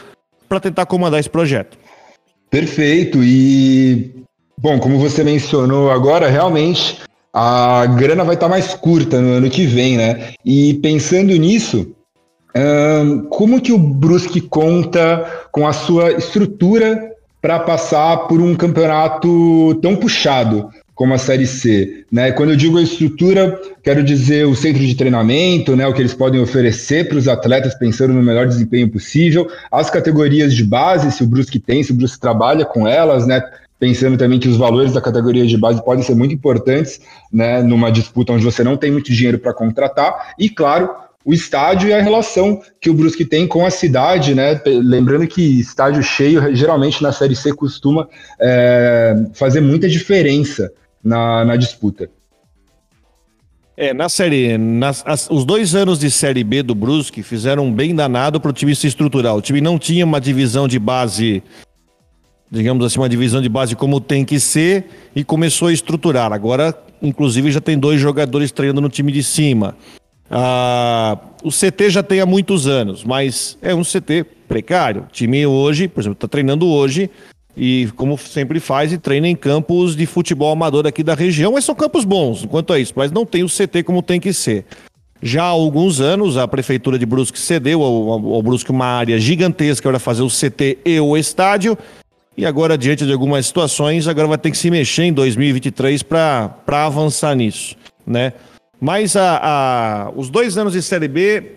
para 0.48 0.60
tentar 0.60 0.86
comandar 0.86 1.20
esse 1.20 1.30
projeto. 1.30 1.78
Perfeito. 2.50 3.22
E, 3.22 4.12
bom, 4.58 4.78
como 4.78 4.98
você 4.98 5.24
mencionou 5.24 5.90
agora, 5.90 6.28
realmente 6.28 6.98
a 7.32 7.86
grana 7.86 8.22
vai 8.24 8.34
estar 8.34 8.46
tá 8.46 8.50
mais 8.50 8.74
curta 8.74 9.20
no 9.20 9.38
ano 9.38 9.50
que 9.50 9.66
vem, 9.66 9.96
né? 9.96 10.34
E 10.44 10.74
pensando 10.74 11.36
nisso, 11.36 11.92
um, 12.56 13.24
como 13.24 13.60
que 13.60 13.72
o 13.72 13.78
Brusque 13.78 14.40
conta 14.40 15.48
com 15.50 15.66
a 15.66 15.72
sua 15.72 16.12
estrutura 16.12 17.10
para 17.42 17.58
passar 17.58 18.28
por 18.28 18.40
um 18.40 18.54
campeonato 18.54 19.74
tão 19.82 19.96
puxado 19.96 20.70
como 20.94 21.14
a 21.14 21.18
Série 21.18 21.46
C? 21.46 22.04
Né? 22.10 22.32
Quando 22.32 22.50
eu 22.50 22.56
digo 22.56 22.78
estrutura, 22.78 23.60
quero 23.82 24.02
dizer 24.02 24.46
o 24.46 24.54
centro 24.54 24.82
de 24.82 24.94
treinamento, 24.94 25.74
né? 25.74 25.86
o 25.86 25.92
que 25.92 26.00
eles 26.00 26.14
podem 26.14 26.40
oferecer 26.40 27.08
para 27.08 27.18
os 27.18 27.28
atletas 27.28 27.74
pensando 27.74 28.14
no 28.14 28.22
melhor 28.22 28.46
desempenho 28.46 28.88
possível, 28.88 29.48
as 29.70 29.90
categorias 29.90 30.54
de 30.54 30.64
base, 30.64 31.10
se 31.10 31.22
o 31.22 31.26
Brusque 31.26 31.58
tem, 31.58 31.82
se 31.82 31.92
o 31.92 31.94
Brusque 31.94 32.20
trabalha 32.20 32.64
com 32.64 32.86
elas, 32.86 33.26
né? 33.26 33.42
pensando 33.78 34.16
também 34.16 34.38
que 34.38 34.48
os 34.48 34.56
valores 34.56 34.92
da 34.92 35.00
categoria 35.00 35.46
de 35.46 35.58
base 35.58 35.84
podem 35.84 36.04
ser 36.04 36.14
muito 36.14 36.34
importantes 36.34 37.00
né, 37.32 37.62
numa 37.62 37.90
disputa 37.90 38.32
onde 38.32 38.44
você 38.44 38.62
não 38.62 38.76
tem 38.76 38.90
muito 38.90 39.12
dinheiro 39.12 39.38
para 39.38 39.52
contratar, 39.52 40.34
e 40.38 40.48
claro, 40.48 40.88
o 41.24 41.32
estádio 41.32 41.88
e 41.88 41.92
a 41.92 42.02
relação 42.02 42.60
que 42.80 42.90
o 42.90 42.94
Brusque 42.94 43.24
tem 43.24 43.46
com 43.46 43.64
a 43.64 43.70
cidade, 43.70 44.34
né? 44.34 44.60
Lembrando 44.66 45.26
que 45.26 45.58
estádio 45.58 46.02
cheio, 46.02 46.54
geralmente 46.54 47.02
na 47.02 47.12
Série 47.12 47.34
C, 47.34 47.52
costuma 47.54 48.06
é, 48.38 49.14
fazer 49.32 49.60
muita 49.60 49.88
diferença 49.88 50.70
na, 51.04 51.44
na 51.44 51.56
disputa. 51.56 52.08
É, 53.76 53.92
na 53.92 54.08
série, 54.08 54.56
nas, 54.56 55.02
as, 55.04 55.28
os 55.28 55.44
dois 55.44 55.74
anos 55.74 55.98
de 55.98 56.10
Série 56.10 56.44
B 56.44 56.62
do 56.62 56.74
Brusque 56.74 57.22
fizeram 57.22 57.66
um 57.66 57.72
bem 57.72 57.94
danado 57.94 58.40
para 58.40 58.50
o 58.50 58.54
time 58.54 58.74
se 58.74 58.86
estruturar. 58.86 59.34
O 59.34 59.42
time 59.42 59.60
não 59.60 59.78
tinha 59.78 60.04
uma 60.04 60.20
divisão 60.20 60.68
de 60.68 60.78
base, 60.78 61.42
digamos 62.50 62.84
assim, 62.86 63.00
uma 63.00 63.08
divisão 63.08 63.42
de 63.42 63.48
base 63.48 63.74
como 63.74 64.00
tem 64.00 64.24
que 64.24 64.38
ser 64.38 64.86
e 65.14 65.24
começou 65.24 65.68
a 65.68 65.72
estruturar. 65.72 66.32
Agora 66.32 66.72
inclusive 67.06 67.50
já 67.50 67.60
tem 67.60 67.78
dois 67.78 68.00
jogadores 68.00 68.50
treinando 68.50 68.80
no 68.80 68.88
time 68.88 69.12
de 69.12 69.22
cima. 69.22 69.76
Ah, 70.30 71.18
o 71.42 71.50
CT 71.50 71.90
já 71.90 72.02
tem 72.02 72.20
há 72.20 72.26
muitos 72.26 72.66
anos, 72.66 73.04
mas 73.04 73.58
é 73.60 73.74
um 73.74 73.82
CT 73.82 74.24
precário. 74.48 75.02
O 75.02 75.12
time 75.12 75.46
hoje, 75.46 75.86
por 75.86 76.00
exemplo, 76.00 76.14
está 76.14 76.26
treinando 76.26 76.66
hoje 76.66 77.10
e, 77.56 77.88
como 77.96 78.18
sempre 78.18 78.58
faz, 78.60 78.92
e 78.92 78.98
treina 78.98 79.28
em 79.28 79.36
campos 79.36 79.94
de 79.94 80.06
futebol 80.06 80.52
amador 80.52 80.86
aqui 80.86 81.02
da 81.02 81.14
região, 81.14 81.52
mas 81.52 81.64
são 81.64 81.74
campos 81.74 82.04
bons 82.04 82.44
quanto 82.46 82.72
a 82.72 82.78
isso, 82.78 82.92
mas 82.96 83.12
não 83.12 83.24
tem 83.24 83.44
o 83.44 83.48
CT 83.48 83.82
como 83.84 84.02
tem 84.02 84.20
que 84.20 84.32
ser. 84.32 84.64
Já 85.22 85.44
há 85.44 85.48
alguns 85.48 86.00
anos, 86.00 86.36
a 86.36 86.46
prefeitura 86.46 86.98
de 86.98 87.06
Brusque 87.06 87.38
cedeu 87.38 87.82
ao, 87.82 88.10
ao, 88.34 88.42
Brusque 88.42 88.70
uma 88.70 88.86
área 88.86 89.18
gigantesca 89.18 89.88
para 89.88 89.98
fazer 89.98 90.22
o 90.22 90.28
CT 90.28 90.78
e 90.84 91.00
o 91.00 91.16
estádio, 91.16 91.78
e 92.36 92.44
agora, 92.44 92.76
diante 92.76 93.06
de 93.06 93.12
algumas 93.12 93.46
situações, 93.46 94.08
agora 94.08 94.26
vai 94.26 94.38
ter 94.38 94.50
que 94.50 94.58
se 94.58 94.70
mexer 94.70 95.04
em 95.04 95.12
2023 95.12 96.02
para 96.02 96.54
avançar 96.66 97.34
nisso, 97.36 97.76
né? 98.04 98.32
Mas 98.80 99.14
a, 99.16 99.38
a, 99.40 100.12
os 100.16 100.28
dois 100.28 100.58
anos 100.58 100.72
de 100.72 100.82
Série 100.82 101.06
B 101.06 101.52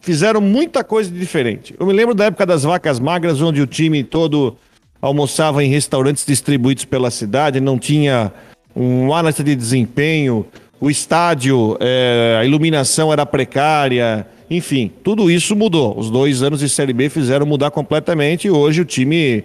fizeram 0.00 0.40
muita 0.40 0.84
coisa 0.84 1.10
de 1.10 1.18
diferente. 1.18 1.74
Eu 1.78 1.86
me 1.86 1.92
lembro 1.92 2.14
da 2.14 2.26
época 2.26 2.46
das 2.46 2.62
vacas 2.62 3.00
magras, 3.00 3.42
onde 3.42 3.60
o 3.60 3.66
time 3.66 4.04
todo 4.04 4.56
almoçava 5.02 5.62
em 5.64 5.68
restaurantes 5.68 6.24
distribuídos 6.24 6.84
pela 6.84 7.10
cidade, 7.10 7.60
não 7.60 7.78
tinha 7.78 8.32
um 8.74 9.12
analista 9.12 9.42
de 9.42 9.54
desempenho, 9.54 10.46
o 10.80 10.88
estádio, 10.88 11.76
é, 11.80 12.38
a 12.40 12.44
iluminação 12.44 13.12
era 13.12 13.26
precária, 13.26 14.26
enfim, 14.48 14.90
tudo 15.02 15.30
isso 15.30 15.56
mudou. 15.56 15.98
Os 15.98 16.10
dois 16.10 16.42
anos 16.42 16.60
de 16.60 16.68
Série 16.68 16.92
B 16.92 17.08
fizeram 17.08 17.44
mudar 17.44 17.70
completamente 17.70 18.46
e 18.46 18.50
hoje 18.50 18.80
o 18.80 18.84
time 18.84 19.44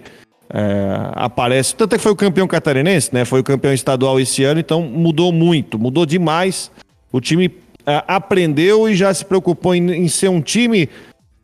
é, 0.52 1.10
aparece. 1.14 1.74
Tanto 1.74 1.94
é 1.94 1.98
que 1.98 2.02
foi 2.02 2.12
o 2.12 2.16
campeão 2.16 2.46
catarinense, 2.46 3.10
né? 3.12 3.24
Foi 3.24 3.40
o 3.40 3.44
campeão 3.44 3.72
estadual 3.72 4.18
esse 4.18 4.44
ano, 4.44 4.60
então 4.60 4.82
mudou 4.82 5.32
muito, 5.32 5.78
mudou 5.78 6.04
demais. 6.04 6.70
O 7.12 7.20
time 7.20 7.50
é, 7.86 8.02
aprendeu 8.06 8.88
e 8.88 8.94
já 8.94 9.12
se 9.12 9.24
preocupou 9.24 9.74
em, 9.74 9.90
em, 9.92 10.08
ser 10.08 10.28
um 10.28 10.40
time 10.40 10.88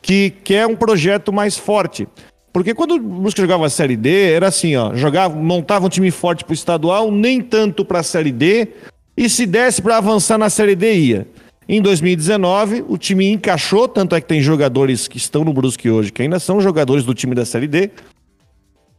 que 0.03 0.31
quer 0.43 0.67
um 0.67 0.77
projeto 0.77 1.33
mais 1.33 1.57
forte. 1.57 2.07
Porque 2.55 2.73
quando 2.73 2.93
o 2.93 3.01
Brusque 3.01 3.41
jogava 3.41 3.67
a 3.67 3.69
Série 3.69 3.97
D, 3.97 4.31
era 4.31 4.47
assim, 4.47 4.77
ó, 4.77 4.95
jogava, 4.95 5.35
montava 5.35 5.87
um 5.87 5.89
time 5.89 6.09
forte 6.13 6.45
para 6.45 6.53
o 6.53 6.55
estadual, 6.55 7.11
nem 7.11 7.41
tanto 7.41 7.85
para 7.85 7.99
a 7.99 8.03
Série 8.05 8.31
D, 8.31 8.69
e 9.17 9.29
se 9.29 9.45
desse 9.45 9.83
para 9.83 9.97
avançar 9.97 10.39
na 10.39 10.49
Série 10.49 10.77
D, 10.77 10.95
ia. 10.95 11.27
Em 11.69 11.83
2019, 11.83 12.85
o 12.87 12.97
time 12.97 13.29
encaixou, 13.29 13.89
tanto 13.89 14.15
é 14.15 14.21
que 14.21 14.29
tem 14.29 14.41
jogadores 14.41 15.09
que 15.09 15.17
estão 15.17 15.43
no 15.43 15.53
Brusque 15.53 15.91
hoje, 15.91 16.13
que 16.13 16.23
ainda 16.23 16.39
são 16.39 16.61
jogadores 16.61 17.05
do 17.05 17.13
time 17.13 17.35
da 17.35 17.45
Série 17.45 17.67
D, 17.67 17.91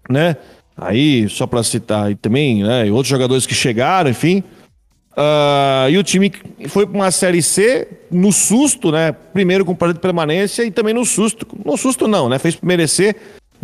né? 0.10 0.36
Aí, 0.76 1.30
só 1.30 1.48
para 1.48 1.64
citar, 1.64 2.12
e 2.12 2.16
também, 2.16 2.62
né, 2.62 2.92
outros 2.92 3.08
jogadores 3.08 3.46
que 3.46 3.56
chegaram, 3.56 4.10
enfim. 4.10 4.44
Uh, 5.14 5.90
e 5.90 5.98
o 5.98 6.04
time 6.04 6.30
foi 6.68 6.86
para 6.86 6.96
uma 6.96 7.10
Série 7.10 7.42
C 7.42 7.88
no 8.12 8.34
susto, 8.34 8.92
né? 8.92 9.14
Primeiro 9.14 9.64
com 9.64 9.74
parede 9.74 9.98
de 9.98 10.02
permanência 10.02 10.66
e 10.66 10.72
também 10.72 10.94
no 10.94 11.06
susto. 11.06 11.48
No 11.64 11.78
susto 11.78 12.06
não, 12.06 12.28
né? 12.28 12.38
Fez 12.38 12.60
merecer, 12.62 13.16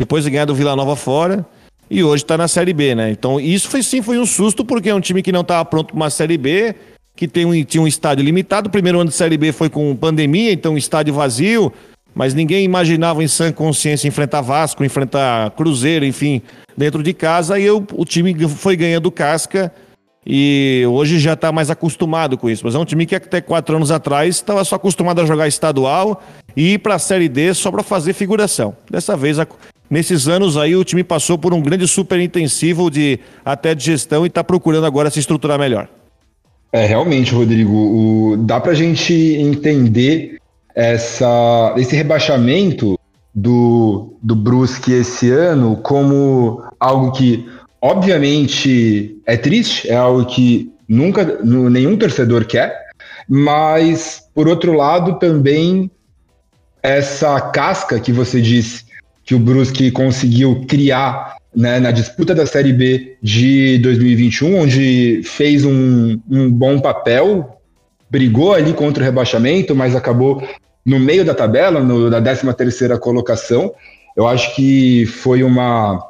depois 0.01 0.23
de 0.23 0.31
ganhar 0.31 0.45
do 0.45 0.55
Vila 0.55 0.75
Nova 0.75 0.95
fora 0.95 1.45
e 1.87 2.03
hoje 2.03 2.23
está 2.23 2.35
na 2.35 2.47
Série 2.47 2.73
B, 2.73 2.95
né? 2.95 3.11
Então 3.11 3.39
isso 3.39 3.69
foi 3.69 3.83
sim 3.83 4.01
foi 4.01 4.17
um 4.17 4.25
susto 4.25 4.65
porque 4.65 4.89
é 4.89 4.95
um 4.95 4.99
time 4.99 5.21
que 5.21 5.31
não 5.31 5.41
estava 5.41 5.63
pronto 5.63 5.89
para 5.89 5.95
uma 5.95 6.09
Série 6.09 6.39
B, 6.39 6.73
que 7.15 7.27
tem 7.27 7.45
um, 7.45 7.63
tinha 7.63 7.83
um 7.83 7.87
estádio 7.87 8.25
limitado. 8.25 8.67
O 8.67 8.71
primeiro 8.71 8.99
ano 8.99 9.11
de 9.11 9.15
Série 9.15 9.37
B 9.37 9.51
foi 9.51 9.69
com 9.69 9.95
pandemia, 9.95 10.51
então 10.51 10.75
estádio 10.75 11.13
vazio, 11.13 11.71
mas 12.15 12.33
ninguém 12.33 12.65
imaginava 12.65 13.23
em 13.23 13.27
sã 13.27 13.51
consciência 13.51 14.07
enfrentar 14.07 14.41
Vasco, 14.41 14.83
enfrentar 14.83 15.51
Cruzeiro, 15.51 16.03
enfim, 16.03 16.41
dentro 16.75 17.03
de 17.03 17.13
casa. 17.13 17.59
E 17.59 17.63
eu, 17.63 17.85
o 17.93 18.03
time 18.03 18.33
foi 18.47 18.75
ganhando 18.75 19.11
casca 19.11 19.71
e 20.25 20.83
hoje 20.89 21.19
já 21.19 21.33
está 21.33 21.51
mais 21.51 21.69
acostumado 21.69 22.39
com 22.39 22.49
isso. 22.49 22.65
Mas 22.65 22.73
é 22.73 22.79
um 22.79 22.85
time 22.85 23.05
que 23.05 23.13
até 23.13 23.39
quatro 23.39 23.75
anos 23.75 23.91
atrás 23.91 24.35
estava 24.35 24.63
só 24.63 24.77
acostumado 24.77 25.21
a 25.21 25.25
jogar 25.25 25.47
estadual 25.47 26.23
e 26.55 26.73
ir 26.73 26.79
para 26.79 26.95
a 26.95 26.99
Série 26.99 27.29
D 27.29 27.53
só 27.53 27.69
para 27.69 27.83
fazer 27.83 28.13
figuração. 28.13 28.75
Dessa 28.89 29.15
vez 29.15 29.37
Nesses 29.91 30.29
anos 30.29 30.55
aí, 30.55 30.73
o 30.73 30.85
time 30.85 31.03
passou 31.03 31.37
por 31.37 31.53
um 31.53 31.61
grande 31.61 31.85
super 31.85 32.17
intensivo 32.17 32.89
de 32.89 33.19
até 33.43 33.75
de 33.75 33.83
gestão 33.83 34.23
e 34.23 34.27
está 34.29 34.41
procurando 34.41 34.85
agora 34.85 35.09
se 35.09 35.19
estruturar 35.19 35.59
melhor. 35.59 35.89
É, 36.71 36.85
realmente, 36.85 37.33
Rodrigo, 37.33 37.73
o, 37.73 38.37
dá 38.37 38.61
para 38.61 38.71
a 38.71 38.75
gente 38.75 39.13
entender 39.13 40.37
essa, 40.73 41.73
esse 41.75 41.93
rebaixamento 41.93 42.97
do, 43.35 44.13
do 44.23 44.33
Brusque 44.33 44.93
esse 44.93 45.29
ano 45.29 45.75
como 45.75 46.63
algo 46.79 47.11
que, 47.11 47.45
obviamente, 47.81 49.17
é 49.25 49.35
triste, 49.35 49.89
é 49.89 49.95
algo 49.95 50.25
que 50.25 50.71
nunca 50.87 51.41
nenhum 51.43 51.97
torcedor 51.97 52.45
quer, 52.45 52.73
mas, 53.27 54.21
por 54.33 54.47
outro 54.47 54.71
lado, 54.71 55.19
também 55.19 55.91
essa 56.81 57.41
casca 57.41 57.99
que 57.99 58.13
você 58.13 58.39
disse 58.39 58.89
que 59.23 59.35
o 59.35 59.39
Brusque 59.39 59.91
conseguiu 59.91 60.65
criar 60.67 61.37
né, 61.55 61.79
na 61.79 61.91
disputa 61.91 62.33
da 62.33 62.45
Série 62.45 62.73
B 62.73 63.17
de 63.21 63.77
2021, 63.79 64.59
onde 64.59 65.21
fez 65.23 65.65
um, 65.65 66.19
um 66.29 66.49
bom 66.49 66.79
papel, 66.79 67.57
brigou 68.09 68.53
ali 68.53 68.73
contra 68.73 69.03
o 69.03 69.05
rebaixamento, 69.05 69.75
mas 69.75 69.95
acabou 69.95 70.41
no 70.85 70.99
meio 70.99 71.23
da 71.23 71.33
tabela, 71.33 71.79
no, 71.81 72.09
da 72.09 72.21
13 72.21 72.53
terceira 72.53 72.97
colocação. 72.97 73.73
Eu 74.15 74.27
acho 74.27 74.55
que 74.55 75.05
foi 75.05 75.43
uma, 75.43 76.03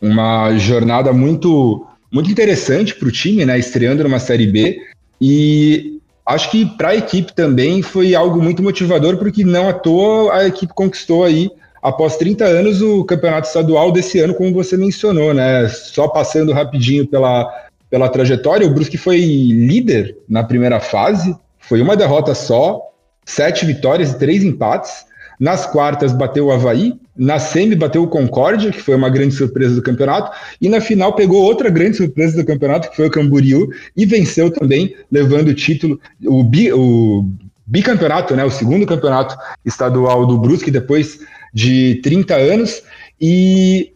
uma 0.00 0.56
jornada 0.56 1.12
muito, 1.12 1.86
muito 2.10 2.30
interessante 2.30 2.94
para 2.94 3.08
o 3.08 3.12
time, 3.12 3.44
né, 3.44 3.58
estreando 3.58 4.02
numa 4.02 4.18
Série 4.18 4.46
B. 4.46 4.80
E 5.20 6.00
acho 6.24 6.50
que 6.50 6.64
para 6.64 6.90
a 6.90 6.96
equipe 6.96 7.34
também 7.34 7.82
foi 7.82 8.14
algo 8.14 8.42
muito 8.42 8.62
motivador, 8.62 9.16
porque 9.18 9.44
não 9.44 9.68
à 9.68 9.72
toa 9.72 10.34
a 10.34 10.46
equipe 10.46 10.72
conquistou 10.72 11.24
aí 11.24 11.50
após 11.84 12.16
30 12.16 12.46
anos, 12.46 12.80
o 12.80 13.04
campeonato 13.04 13.46
estadual 13.46 13.92
desse 13.92 14.18
ano, 14.18 14.32
como 14.32 14.54
você 14.54 14.74
mencionou, 14.74 15.34
né? 15.34 15.68
Só 15.68 16.08
passando 16.08 16.50
rapidinho 16.50 17.06
pela, 17.06 17.46
pela 17.90 18.08
trajetória, 18.08 18.66
o 18.66 18.70
Brusque 18.70 18.96
foi 18.96 19.18
líder 19.18 20.16
na 20.26 20.42
primeira 20.42 20.80
fase, 20.80 21.36
foi 21.58 21.82
uma 21.82 21.94
derrota 21.94 22.34
só, 22.34 22.80
sete 23.26 23.66
vitórias 23.66 24.12
e 24.12 24.18
três 24.18 24.42
empates. 24.42 25.04
Nas 25.38 25.66
quartas 25.66 26.12
bateu 26.12 26.46
o 26.46 26.52
Havaí, 26.52 26.94
na 27.14 27.38
semi 27.38 27.74
bateu 27.74 28.02
o 28.02 28.08
Concórdia, 28.08 28.70
que 28.70 28.80
foi 28.80 28.94
uma 28.94 29.10
grande 29.10 29.34
surpresa 29.34 29.74
do 29.74 29.82
campeonato, 29.82 30.30
e 30.62 30.70
na 30.70 30.80
final 30.80 31.12
pegou 31.12 31.42
outra 31.42 31.68
grande 31.68 31.98
surpresa 31.98 32.36
do 32.36 32.46
campeonato, 32.46 32.88
que 32.88 32.96
foi 32.96 33.08
o 33.08 33.10
Camboriú, 33.10 33.68
e 33.94 34.06
venceu 34.06 34.50
também, 34.50 34.96
levando 35.12 35.48
o 35.48 35.54
título, 35.54 36.00
o, 36.24 36.42
bi, 36.42 36.72
o 36.72 37.26
bicampeonato, 37.66 38.34
né, 38.34 38.44
o 38.44 38.50
segundo 38.50 38.86
campeonato 38.86 39.36
estadual 39.64 40.24
do 40.24 40.38
Brusque, 40.38 40.70
depois 40.70 41.18
de 41.54 42.00
30 42.02 42.34
anos. 42.34 42.82
E, 43.20 43.92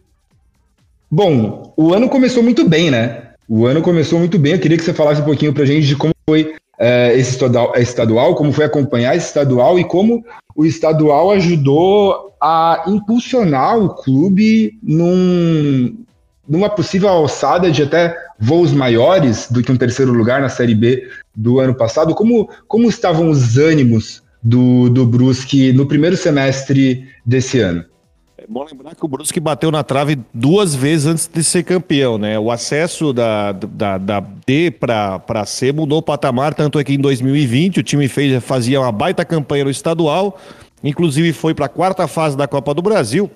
bom, 1.11 1.73
o 1.75 1.93
ano 1.93 2.07
começou 2.07 2.41
muito 2.41 2.67
bem, 2.67 2.89
né? 2.89 3.23
O 3.47 3.65
ano 3.65 3.81
começou 3.81 4.17
muito 4.17 4.39
bem. 4.39 4.53
Eu 4.53 4.59
queria 4.59 4.77
que 4.77 4.83
você 4.83 4.93
falasse 4.93 5.21
um 5.21 5.25
pouquinho 5.25 5.53
para 5.53 5.63
a 5.63 5.65
gente 5.65 5.85
de 5.85 5.95
como 5.95 6.13
foi 6.27 6.55
é, 6.79 7.13
esse 7.17 7.31
estadual, 7.31 7.73
estadual, 7.75 8.35
como 8.35 8.53
foi 8.53 8.63
acompanhar 8.63 9.15
esse 9.15 9.27
estadual 9.27 9.77
e 9.77 9.83
como 9.83 10.23
o 10.55 10.65
estadual 10.65 11.31
ajudou 11.31 12.33
a 12.41 12.85
impulsionar 12.87 13.77
o 13.77 13.89
clube 13.89 14.79
num, 14.81 15.97
numa 16.47 16.69
possível 16.69 17.09
alçada 17.09 17.69
de 17.69 17.83
até 17.83 18.15
voos 18.39 18.71
maiores 18.71 19.51
do 19.51 19.61
que 19.61 19.71
um 19.71 19.77
terceiro 19.77 20.13
lugar 20.13 20.39
na 20.39 20.47
Série 20.47 20.75
B 20.75 21.09
do 21.35 21.59
ano 21.59 21.75
passado. 21.75 22.15
Como, 22.15 22.49
como 22.67 22.87
estavam 22.87 23.29
os 23.29 23.57
ânimos 23.57 24.23
do, 24.41 24.89
do 24.89 25.05
Brusque 25.05 25.73
no 25.73 25.85
primeiro 25.85 26.15
semestre 26.15 27.07
desse 27.25 27.59
ano. 27.59 27.83
É 28.37 28.45
bom 28.47 28.63
lembrar 28.63 28.95
que 28.95 29.03
o 29.03 29.07
Brusque 29.07 29.39
bateu 29.39 29.69
na 29.69 29.83
trave 29.83 30.17
duas 30.33 30.73
vezes 30.73 31.07
antes 31.07 31.27
de 31.27 31.43
ser 31.43 31.63
campeão, 31.63 32.17
né? 32.17 32.39
O 32.39 32.49
acesso 32.49 33.11
da, 33.11 33.51
da, 33.51 33.97
da 33.97 34.19
D 34.47 34.71
para 34.71 35.45
C 35.45 35.73
mudou 35.73 35.99
o 35.99 36.01
patamar, 36.01 36.53
tanto 36.53 36.79
é 36.79 36.83
que 36.83 36.93
em 36.93 36.99
2020 36.99 37.81
o 37.81 37.83
time 37.83 38.07
fez, 38.07 38.41
fazia 38.41 38.79
uma 38.79 38.93
baita 38.93 39.25
campanha 39.25 39.65
no 39.65 39.69
estadual, 39.69 40.39
inclusive 40.81 41.33
foi 41.33 41.53
para 41.53 41.65
a 41.65 41.69
quarta 41.69 42.07
fase 42.07 42.37
da 42.37 42.47
Copa 42.47 42.73
do 42.73 42.81
Brasil. 42.81 43.29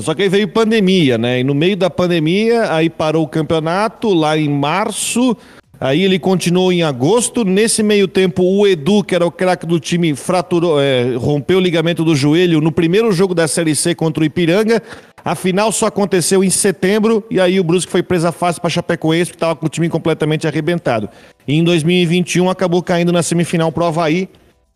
Só 0.00 0.14
que 0.14 0.22
aí 0.22 0.28
veio 0.30 0.48
pandemia, 0.48 1.18
né? 1.18 1.40
E 1.40 1.44
no 1.44 1.54
meio 1.54 1.76
da 1.76 1.90
pandemia, 1.90 2.72
aí 2.72 2.88
parou 2.88 3.24
o 3.24 3.28
campeonato 3.28 4.14
lá 4.14 4.38
em 4.38 4.48
março. 4.48 5.36
Aí 5.82 6.04
ele 6.04 6.16
continuou 6.16 6.72
em 6.72 6.84
agosto. 6.84 7.44
Nesse 7.44 7.82
meio 7.82 8.06
tempo, 8.06 8.44
o 8.44 8.68
Edu, 8.68 9.02
que 9.02 9.16
era 9.16 9.26
o 9.26 9.32
craque 9.32 9.66
do 9.66 9.80
time, 9.80 10.14
fraturou, 10.14 10.80
é, 10.80 11.16
rompeu 11.16 11.58
o 11.58 11.60
ligamento 11.60 12.04
do 12.04 12.14
joelho 12.14 12.60
no 12.60 12.70
primeiro 12.70 13.10
jogo 13.10 13.34
da 13.34 13.48
Série 13.48 13.74
C 13.74 13.92
contra 13.92 14.22
o 14.22 14.24
Ipiranga. 14.24 14.80
A 15.24 15.34
final 15.34 15.72
só 15.72 15.86
aconteceu 15.86 16.44
em 16.44 16.50
setembro 16.50 17.24
e 17.28 17.40
aí 17.40 17.58
o 17.58 17.64
Brusque 17.64 17.90
foi 17.90 18.00
presa 18.00 18.30
fácil 18.30 18.62
para 18.62 18.70
Chapecoense, 18.70 19.32
que 19.32 19.36
estava 19.36 19.56
com 19.56 19.66
o 19.66 19.68
time 19.68 19.88
completamente 19.88 20.46
arrebentado. 20.46 21.08
E 21.48 21.56
em 21.56 21.64
2021 21.64 22.48
acabou 22.48 22.80
caindo 22.80 23.10
na 23.10 23.20
semifinal 23.20 23.72
pro 23.72 23.84
Havaí, 23.84 24.28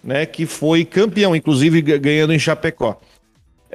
né, 0.03 0.27
que 0.27 0.45
foi 0.45 0.85
campeão, 0.85 1.37
inclusive 1.37 1.83
ganhando 1.83 2.35
em 2.35 2.39
Chapecó. 2.39 2.99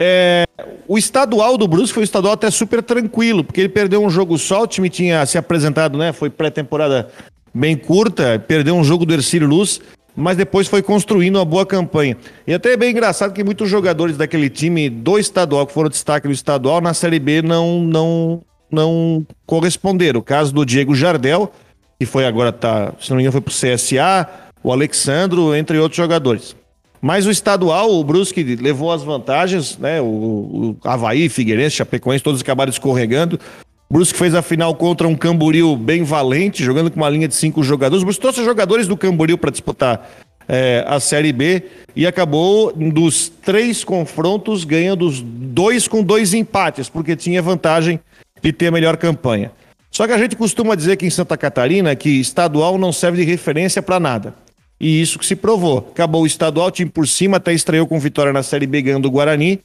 É, 0.03 0.47
o 0.87 0.97
estadual 0.97 1.59
do 1.59 1.67
Brusque 1.67 1.93
foi 1.93 2.01
um 2.01 2.03
estadual 2.03 2.33
até 2.33 2.49
super 2.49 2.81
tranquilo, 2.81 3.43
porque 3.43 3.61
ele 3.61 3.69
perdeu 3.69 4.03
um 4.03 4.09
jogo 4.09 4.35
só, 4.35 4.63
o 4.63 4.67
time 4.67 4.89
tinha 4.89 5.23
se 5.27 5.37
apresentado, 5.37 5.95
né? 5.95 6.11
Foi 6.11 6.27
pré-temporada 6.27 7.07
bem 7.53 7.77
curta, 7.77 8.43
perdeu 8.47 8.75
um 8.75 8.83
jogo 8.83 9.05
do 9.05 9.13
Ercílio 9.13 9.47
Luz, 9.47 9.79
mas 10.15 10.35
depois 10.35 10.67
foi 10.67 10.81
construindo 10.81 11.35
uma 11.35 11.45
boa 11.45 11.67
campanha. 11.67 12.17
E 12.47 12.53
até 12.53 12.73
é 12.73 12.77
bem 12.77 12.89
engraçado 12.89 13.31
que 13.31 13.43
muitos 13.43 13.69
jogadores 13.69 14.17
daquele 14.17 14.49
time 14.49 14.89
do 14.89 15.19
estadual, 15.19 15.67
que 15.67 15.73
foram 15.73 15.87
destaque 15.87 16.27
no 16.27 16.33
estadual, 16.33 16.81
na 16.81 16.95
Série 16.95 17.19
B 17.19 17.43
não, 17.43 17.81
não, 17.81 18.41
não 18.71 19.23
corresponderam. 19.45 20.19
O 20.19 20.23
caso 20.23 20.51
do 20.51 20.65
Diego 20.65 20.95
Jardel, 20.95 21.51
que 21.99 22.07
foi 22.07 22.25
agora, 22.25 22.51
tá, 22.51 22.91
se 22.99 23.11
não 23.11 23.17
me 23.17 23.21
engano, 23.21 23.33
foi 23.33 23.41
pro 23.41 23.53
CSA, 23.53 24.27
o 24.63 24.71
Alexandro, 24.71 25.55
entre 25.55 25.77
outros 25.77 25.97
jogadores. 25.97 26.55
Mas 27.01 27.25
o 27.25 27.31
estadual, 27.31 27.91
o 27.91 28.03
Brusque 28.03 28.43
levou 28.55 28.91
as 28.91 29.01
vantagens, 29.01 29.77
né? 29.77 29.99
O, 29.99 30.05
o 30.05 30.77
Havaí, 30.83 31.29
Figueirense, 31.29 31.77
Chapecoense, 31.77 32.23
todos 32.23 32.41
acabaram 32.41 32.69
escorregando. 32.69 33.39
O 33.89 33.93
Brusque 33.93 34.17
fez 34.17 34.35
a 34.35 34.41
final 34.41 34.75
contra 34.75 35.07
um 35.07 35.15
Camboriú 35.15 35.75
bem 35.75 36.03
valente, 36.03 36.63
jogando 36.63 36.91
com 36.91 36.97
uma 36.97 37.09
linha 37.09 37.27
de 37.27 37.35
cinco 37.35 37.63
jogadores. 37.63 38.03
O 38.03 38.05
Brusque 38.05 38.21
trouxe 38.21 38.45
jogadores 38.45 38.87
do 38.87 38.95
Camboriú 38.95 39.37
para 39.37 39.49
disputar 39.49 40.09
é, 40.47 40.83
a 40.87 40.99
Série 40.99 41.33
B 41.33 41.63
e 41.95 42.05
acabou 42.05 42.71
dos 42.71 43.29
três 43.29 43.83
confrontos 43.83 44.63
ganhando 44.63 45.07
os 45.07 45.21
dois 45.21 45.87
com 45.87 46.03
dois 46.03 46.33
empates, 46.33 46.87
porque 46.87 47.15
tinha 47.15 47.41
vantagem 47.41 47.99
de 48.41 48.53
ter 48.53 48.67
a 48.67 48.71
melhor 48.71 48.95
campanha. 48.95 49.51
Só 49.89 50.07
que 50.07 50.13
a 50.13 50.17
gente 50.17 50.35
costuma 50.35 50.75
dizer 50.75 50.95
que 50.97 51.05
em 51.05 51.09
Santa 51.09 51.35
Catarina 51.35 51.95
que 51.95 52.09
estadual 52.21 52.77
não 52.77 52.93
serve 52.93 53.25
de 53.25 53.29
referência 53.29 53.81
para 53.81 53.99
nada. 53.99 54.33
E 54.81 54.99
isso 54.99 55.19
que 55.19 55.25
se 55.27 55.35
provou. 55.35 55.89
Acabou 55.91 56.23
o 56.23 56.25
estadual, 56.25 56.71
time 56.71 56.89
por 56.89 57.07
cima, 57.07 57.37
até 57.37 57.53
estreou 57.53 57.85
com 57.85 57.99
vitória 57.99 58.33
na 58.33 58.41
Série 58.41 58.65
B 58.65 58.81
ganhando 58.81 59.05
o 59.05 59.11
Guarani, 59.11 59.59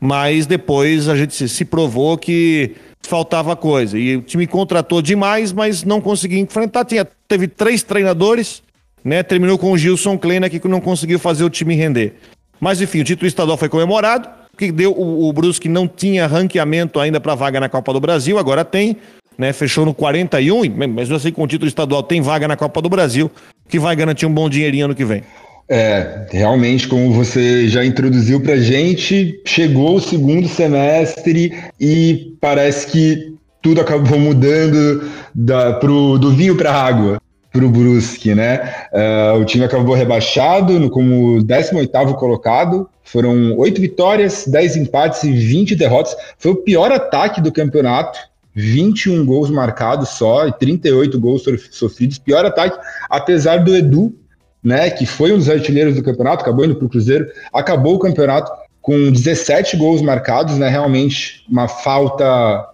mas 0.00 0.46
depois 0.46 1.06
a 1.06 1.14
gente 1.14 1.46
se 1.46 1.64
provou 1.66 2.16
que 2.16 2.74
faltava 3.02 3.54
coisa. 3.54 3.98
E 3.98 4.16
o 4.16 4.22
time 4.22 4.46
contratou 4.46 5.02
demais, 5.02 5.52
mas 5.52 5.84
não 5.84 6.00
conseguiu 6.00 6.38
enfrentar. 6.38 6.86
Tinha, 6.86 7.06
teve 7.28 7.46
três 7.46 7.82
treinadores, 7.82 8.62
né? 9.04 9.22
Terminou 9.22 9.58
com 9.58 9.70
o 9.70 9.76
Gilson 9.76 10.16
Kleina 10.16 10.48
que 10.48 10.66
não 10.66 10.80
conseguiu 10.80 11.18
fazer 11.18 11.44
o 11.44 11.50
time 11.50 11.74
render. 11.74 12.14
Mas 12.58 12.80
enfim, 12.80 13.02
o 13.02 13.04
título 13.04 13.28
estadual 13.28 13.58
foi 13.58 13.68
comemorado, 13.68 14.30
que 14.56 14.72
deu 14.72 14.92
o, 14.92 15.28
o 15.28 15.32
Brusque 15.34 15.68
não 15.68 15.86
tinha 15.86 16.26
ranqueamento 16.26 16.98
ainda 16.98 17.20
para 17.20 17.34
vaga 17.34 17.60
na 17.60 17.68
Copa 17.68 17.92
do 17.92 18.00
Brasil, 18.00 18.38
agora 18.38 18.64
tem 18.64 18.96
né? 19.36 19.52
Fechou 19.52 19.84
no 19.84 19.92
41, 19.92 20.62
mas 20.92 21.10
assim 21.10 21.32
com 21.32 21.42
o 21.42 21.46
título 21.46 21.68
estadual 21.68 22.02
tem 22.02 22.20
vaga 22.20 22.48
na 22.48 22.56
Copa 22.56 22.80
do 22.80 22.88
Brasil, 22.88 23.30
que 23.68 23.78
vai 23.78 23.94
garantir 23.96 24.26
um 24.26 24.32
bom 24.32 24.48
dinheirinho 24.48 24.86
ano 24.86 24.94
que 24.94 25.04
vem. 25.04 25.22
É, 25.68 26.26
realmente, 26.30 26.86
como 26.86 27.12
você 27.12 27.66
já 27.68 27.84
introduziu 27.84 28.40
para 28.40 28.56
gente, 28.56 29.40
chegou 29.46 29.96
o 29.96 30.00
segundo 30.00 30.46
semestre 30.46 31.52
e 31.80 32.36
parece 32.40 32.86
que 32.86 33.34
tudo 33.62 33.80
acabou 33.80 34.18
mudando 34.18 35.10
da, 35.34 35.72
pro, 35.74 36.18
do 36.18 36.32
vinho 36.32 36.54
para 36.54 36.70
a 36.70 36.82
água 36.82 37.18
para 37.54 37.64
o 37.64 37.70
Brusque, 37.70 38.34
né? 38.34 38.88
Uh, 38.92 39.38
o 39.38 39.44
time 39.44 39.64
acabou 39.64 39.94
rebaixado 39.94 40.80
no, 40.80 40.90
como 40.90 41.38
18º 41.38 42.16
colocado, 42.16 42.90
foram 43.04 43.56
oito 43.56 43.80
vitórias, 43.80 44.44
10 44.48 44.76
empates 44.78 45.22
e 45.22 45.30
20 45.30 45.76
derrotas. 45.76 46.16
Foi 46.36 46.50
o 46.50 46.56
pior 46.56 46.90
ataque 46.90 47.40
do 47.40 47.52
campeonato, 47.52 48.18
21 48.54 49.24
gols 49.26 49.50
marcados 49.50 50.10
só 50.10 50.46
e 50.46 50.52
38 50.52 51.18
gols 51.18 51.44
sofridos. 51.72 52.18
Pior 52.18 52.44
ataque, 52.44 52.78
apesar 53.10 53.58
do 53.58 53.74
Edu, 53.74 54.14
né, 54.62 54.88
que 54.90 55.04
foi 55.04 55.32
um 55.32 55.38
dos 55.38 55.50
artilheiros 55.50 55.96
do 55.96 56.02
campeonato, 56.02 56.42
acabou 56.42 56.64
indo 56.64 56.76
para 56.76 56.86
o 56.86 56.88
Cruzeiro, 56.88 57.26
acabou 57.52 57.96
o 57.96 57.98
campeonato 57.98 58.50
com 58.80 59.10
17 59.10 59.76
gols 59.76 60.00
marcados, 60.00 60.56
né, 60.56 60.68
realmente 60.68 61.44
uma 61.50 61.66
falta 61.66 62.70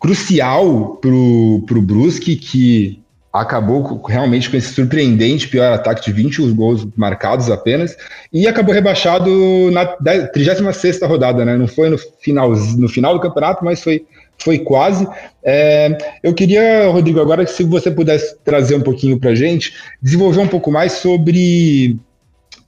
crucial 0.00 0.96
para 0.96 1.10
o 1.10 1.82
Brusque, 1.82 2.36
que 2.36 3.02
acabou 3.32 4.02
realmente 4.06 4.48
com 4.48 4.56
esse 4.56 4.72
surpreendente 4.72 5.48
pior 5.48 5.72
ataque 5.72 6.06
de 6.06 6.12
21 6.12 6.54
gols 6.54 6.86
marcados 6.96 7.50
apenas, 7.50 7.96
e 8.32 8.46
acabou 8.46 8.74
rebaixado 8.74 9.30
na 9.70 9.84
36 9.84 11.00
rodada, 11.02 11.44
né, 11.44 11.56
não 11.56 11.68
foi 11.68 11.90
no 11.90 11.98
final, 11.98 12.50
no 12.50 12.88
final 12.88 13.14
do 13.14 13.20
campeonato, 13.20 13.64
mas 13.64 13.82
foi 13.82 14.06
foi 14.38 14.58
quase. 14.58 15.06
É, 15.42 15.96
eu 16.22 16.34
queria, 16.34 16.88
Rodrigo, 16.88 17.20
agora 17.20 17.46
se 17.46 17.62
você 17.64 17.90
pudesse 17.90 18.36
trazer 18.44 18.76
um 18.76 18.82
pouquinho 18.82 19.18
para 19.18 19.34
gente, 19.34 19.74
desenvolver 20.02 20.40
um 20.40 20.48
pouco 20.48 20.70
mais 20.70 20.92
sobre 20.92 21.98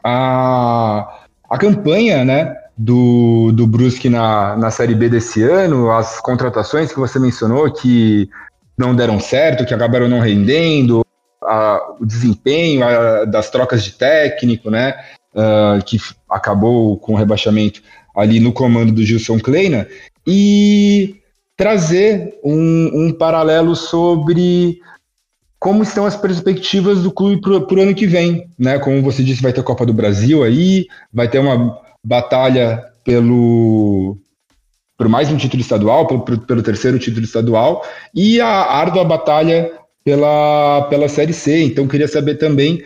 a, 0.03 1.25
a 1.49 1.59
campanha 1.59 2.25
né, 2.25 2.57
do, 2.77 3.53
do 3.53 3.67
Brusque 3.67 4.09
na, 4.09 4.57
na 4.57 4.71
Série 4.71 4.95
B 4.95 5.09
desse 5.09 5.43
ano, 5.43 5.91
as 5.91 6.21
contratações 6.21 6.93
que 6.93 6.99
você 6.99 7.19
mencionou 7.19 7.73
que 7.73 8.29
não 8.77 8.95
deram 8.95 9.19
certo, 9.19 9.67
que 9.67 9.75
acabaram 9.75 10.09
não 10.09 10.21
rendendo, 10.21 11.05
a, 11.43 11.97
o 12.01 12.07
desempenho 12.07 12.85
a, 12.85 13.25
das 13.25 13.51
trocas 13.51 13.83
de 13.83 13.93
técnico, 13.93 14.71
né, 14.71 14.95
uh, 15.35 15.85
que 15.85 15.99
acabou 16.31 16.97
com 16.99 17.15
o 17.15 17.17
rebaixamento 17.17 17.83
ali 18.17 18.39
no 18.41 18.53
comando 18.53 18.93
do 18.93 19.03
Gilson 19.03 19.39
Kleina. 19.39 19.89
E 20.27 21.17
trazer 21.59 22.39
um, 22.45 22.91
um 22.95 23.13
paralelo 23.13 23.75
sobre 23.75 24.81
como 25.59 25.83
estão 25.83 26.07
as 26.07 26.15
perspectivas 26.15 27.03
do 27.03 27.11
clube 27.11 27.41
para 27.41 27.53
o 27.53 27.81
ano 27.83 27.95
que 27.97 28.07
vem, 28.07 28.49
né? 28.57 28.79
Como 28.79 29.03
você 29.03 29.25
disse, 29.25 29.43
vai 29.43 29.53
ter 29.53 29.61
a 29.61 29.65
Copa 29.65 29.85
do 29.85 29.93
Brasil 29.93 30.45
aí, 30.45 30.87
vai 31.13 31.29
ter 31.29 31.41
uma 31.41 31.77
batalha 32.03 32.85
pelo 33.05 34.17
por 34.97 35.09
mais 35.09 35.31
um 35.31 35.37
título 35.37 35.61
estadual, 35.61 36.07
pelo, 36.07 36.41
pelo 36.41 36.63
terceiro 36.63 36.99
título 36.99 37.25
estadual 37.25 37.85
e 38.15 38.41
a 38.41 38.49
árdua 38.49 39.05
batalha 39.05 39.73
pela, 40.05 40.87
pela 40.89 41.09
Série 41.09 41.33
C. 41.33 41.65
Então 41.65 41.89
queria 41.89 42.09
saber 42.09 42.37
também 42.37 42.83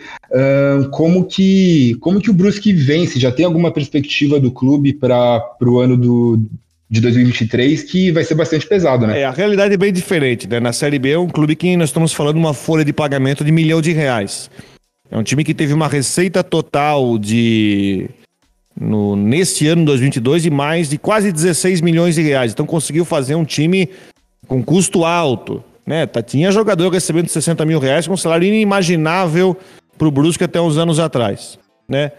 como 0.91 1.25
que 1.25 1.95
como 1.99 2.19
que 2.19 2.31
o 2.31 2.33
Brusque 2.33 2.73
vence. 2.73 3.19
Já 3.19 3.31
tem 3.31 3.45
alguma 3.45 3.71
perspectiva 3.71 4.39
do 4.39 4.51
clube 4.51 4.93
para 4.93 5.43
o 5.61 5.79
ano 5.79 5.95
do, 5.95 6.41
de 6.93 7.01
2023 7.01 7.81
que 7.81 8.11
vai 8.11 8.23
ser 8.23 8.35
bastante 8.35 8.67
pesado, 8.67 9.07
né? 9.07 9.21
É, 9.21 9.25
a 9.25 9.31
realidade 9.31 9.73
é 9.73 9.77
bem 9.77 9.91
diferente, 9.91 10.47
né? 10.47 10.59
Na 10.59 10.71
Série 10.71 10.99
B 10.99 11.09
é 11.09 11.17
um 11.17 11.27
clube 11.27 11.55
que 11.55 11.75
nós 11.75 11.89
estamos 11.89 12.13
falando 12.13 12.37
uma 12.37 12.53
folha 12.53 12.85
de 12.85 12.93
pagamento 12.93 13.43
de 13.43 13.51
milhão 13.51 13.81
de 13.81 13.91
reais. 13.91 14.47
É 15.09 15.17
um 15.17 15.23
time 15.23 15.43
que 15.43 15.55
teve 15.55 15.73
uma 15.73 15.87
receita 15.87 16.43
total 16.43 17.17
de 17.17 18.07
no, 18.79 19.15
neste 19.15 19.67
ano 19.67 19.85
2022 19.85 20.43
de 20.43 20.51
mais 20.51 20.87
de 20.87 20.99
quase 20.99 21.31
16 21.31 21.81
milhões 21.81 22.13
de 22.13 22.21
reais. 22.21 22.51
Então 22.51 22.63
conseguiu 22.63 23.05
fazer 23.05 23.33
um 23.33 23.43
time 23.43 23.89
com 24.47 24.61
custo 24.63 25.03
alto, 25.03 25.63
né? 25.87 26.05
Tá, 26.05 26.21
tinha 26.21 26.51
jogador 26.51 26.91
recebendo 26.91 27.27
60 27.27 27.65
mil 27.65 27.79
reais 27.79 28.05
com 28.05 28.13
um 28.13 28.17
salário 28.17 28.47
inimaginável 28.47 29.57
para 29.97 30.07
o 30.07 30.11
Brusque 30.11 30.43
até 30.43 30.61
uns 30.61 30.77
anos 30.77 30.99
atrás, 30.99 31.57
né? 31.89 32.11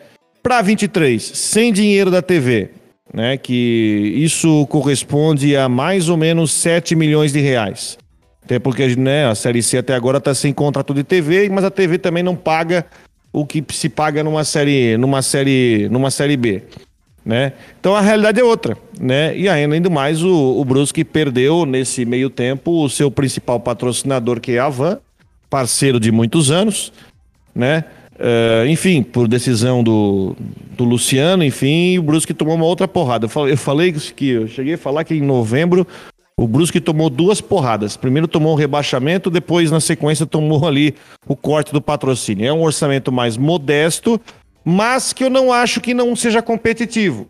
Para 0.42 0.60
23, 0.62 1.22
sem 1.22 1.72
dinheiro 1.72 2.10
da 2.10 2.20
TV, 2.20 2.70
né? 3.14 3.36
Que 3.36 4.12
isso 4.16 4.66
corresponde 4.66 5.56
a 5.56 5.68
mais 5.68 6.08
ou 6.08 6.16
menos 6.16 6.50
7 6.50 6.96
milhões 6.96 7.32
de 7.32 7.40
reais. 7.40 7.96
Até 8.44 8.58
porque 8.58 8.96
né, 8.96 9.26
a 9.26 9.34
Série 9.36 9.62
C 9.62 9.78
até 9.78 9.94
agora 9.94 10.18
está 10.18 10.34
sem 10.34 10.52
contrato 10.52 10.92
de 10.92 11.04
TV, 11.04 11.48
mas 11.48 11.64
a 11.64 11.70
TV 11.70 11.96
também 11.96 12.24
não 12.24 12.34
paga 12.34 12.84
o 13.32 13.46
que 13.46 13.64
se 13.70 13.88
paga 13.88 14.22
numa 14.24 14.44
série, 14.44 14.98
numa 14.98 15.22
série, 15.22 15.88
numa 15.88 16.10
série 16.10 16.36
B. 16.36 16.64
Né? 17.24 17.52
Então 17.80 17.96
a 17.96 18.02
realidade 18.02 18.38
é 18.38 18.44
outra, 18.44 18.76
né? 19.00 19.34
E 19.34 19.48
ainda 19.48 19.88
mais 19.88 20.22
o, 20.22 20.60
o 20.60 20.64
Brusque 20.64 21.02
perdeu 21.04 21.64
nesse 21.64 22.04
meio 22.04 22.28
tempo 22.28 22.84
o 22.84 22.90
seu 22.90 23.10
principal 23.10 23.58
patrocinador 23.58 24.40
que 24.40 24.52
é 24.52 24.58
a 24.58 24.68
Van, 24.68 24.98
parceiro 25.48 25.98
de 25.98 26.12
muitos 26.12 26.50
anos, 26.50 26.92
né? 27.54 27.84
Uh, 28.14 28.66
enfim, 28.68 29.02
por 29.02 29.26
decisão 29.26 29.82
do, 29.82 30.36
do 30.76 30.84
Luciano, 30.84 31.42
enfim, 31.42 31.98
o 31.98 32.02
Brusque 32.02 32.32
tomou 32.32 32.54
uma 32.54 32.64
outra 32.64 32.86
porrada. 32.86 33.26
Eu 33.26 33.28
falei, 33.28 33.52
eu 33.52 33.56
falei 33.56 33.92
que 33.92 34.28
eu 34.28 34.46
cheguei 34.46 34.74
a 34.74 34.78
falar 34.78 35.04
que 35.04 35.14
em 35.14 35.20
novembro 35.20 35.86
o 36.36 36.46
Brusque 36.46 36.80
tomou 36.80 37.10
duas 37.10 37.40
porradas. 37.40 37.96
Primeiro 37.96 38.28
tomou 38.28 38.52
um 38.52 38.56
rebaixamento, 38.56 39.30
depois 39.30 39.70
na 39.70 39.80
sequência 39.80 40.26
tomou 40.26 40.66
ali 40.66 40.94
o 41.26 41.36
corte 41.36 41.72
do 41.72 41.80
patrocínio. 41.80 42.46
É 42.46 42.52
um 42.52 42.62
orçamento 42.62 43.10
mais 43.10 43.36
modesto, 43.36 44.20
mas 44.64 45.12
que 45.12 45.24
eu 45.24 45.30
não 45.30 45.52
acho 45.52 45.80
que 45.80 45.92
não 45.92 46.14
seja 46.14 46.40
competitivo. 46.40 47.28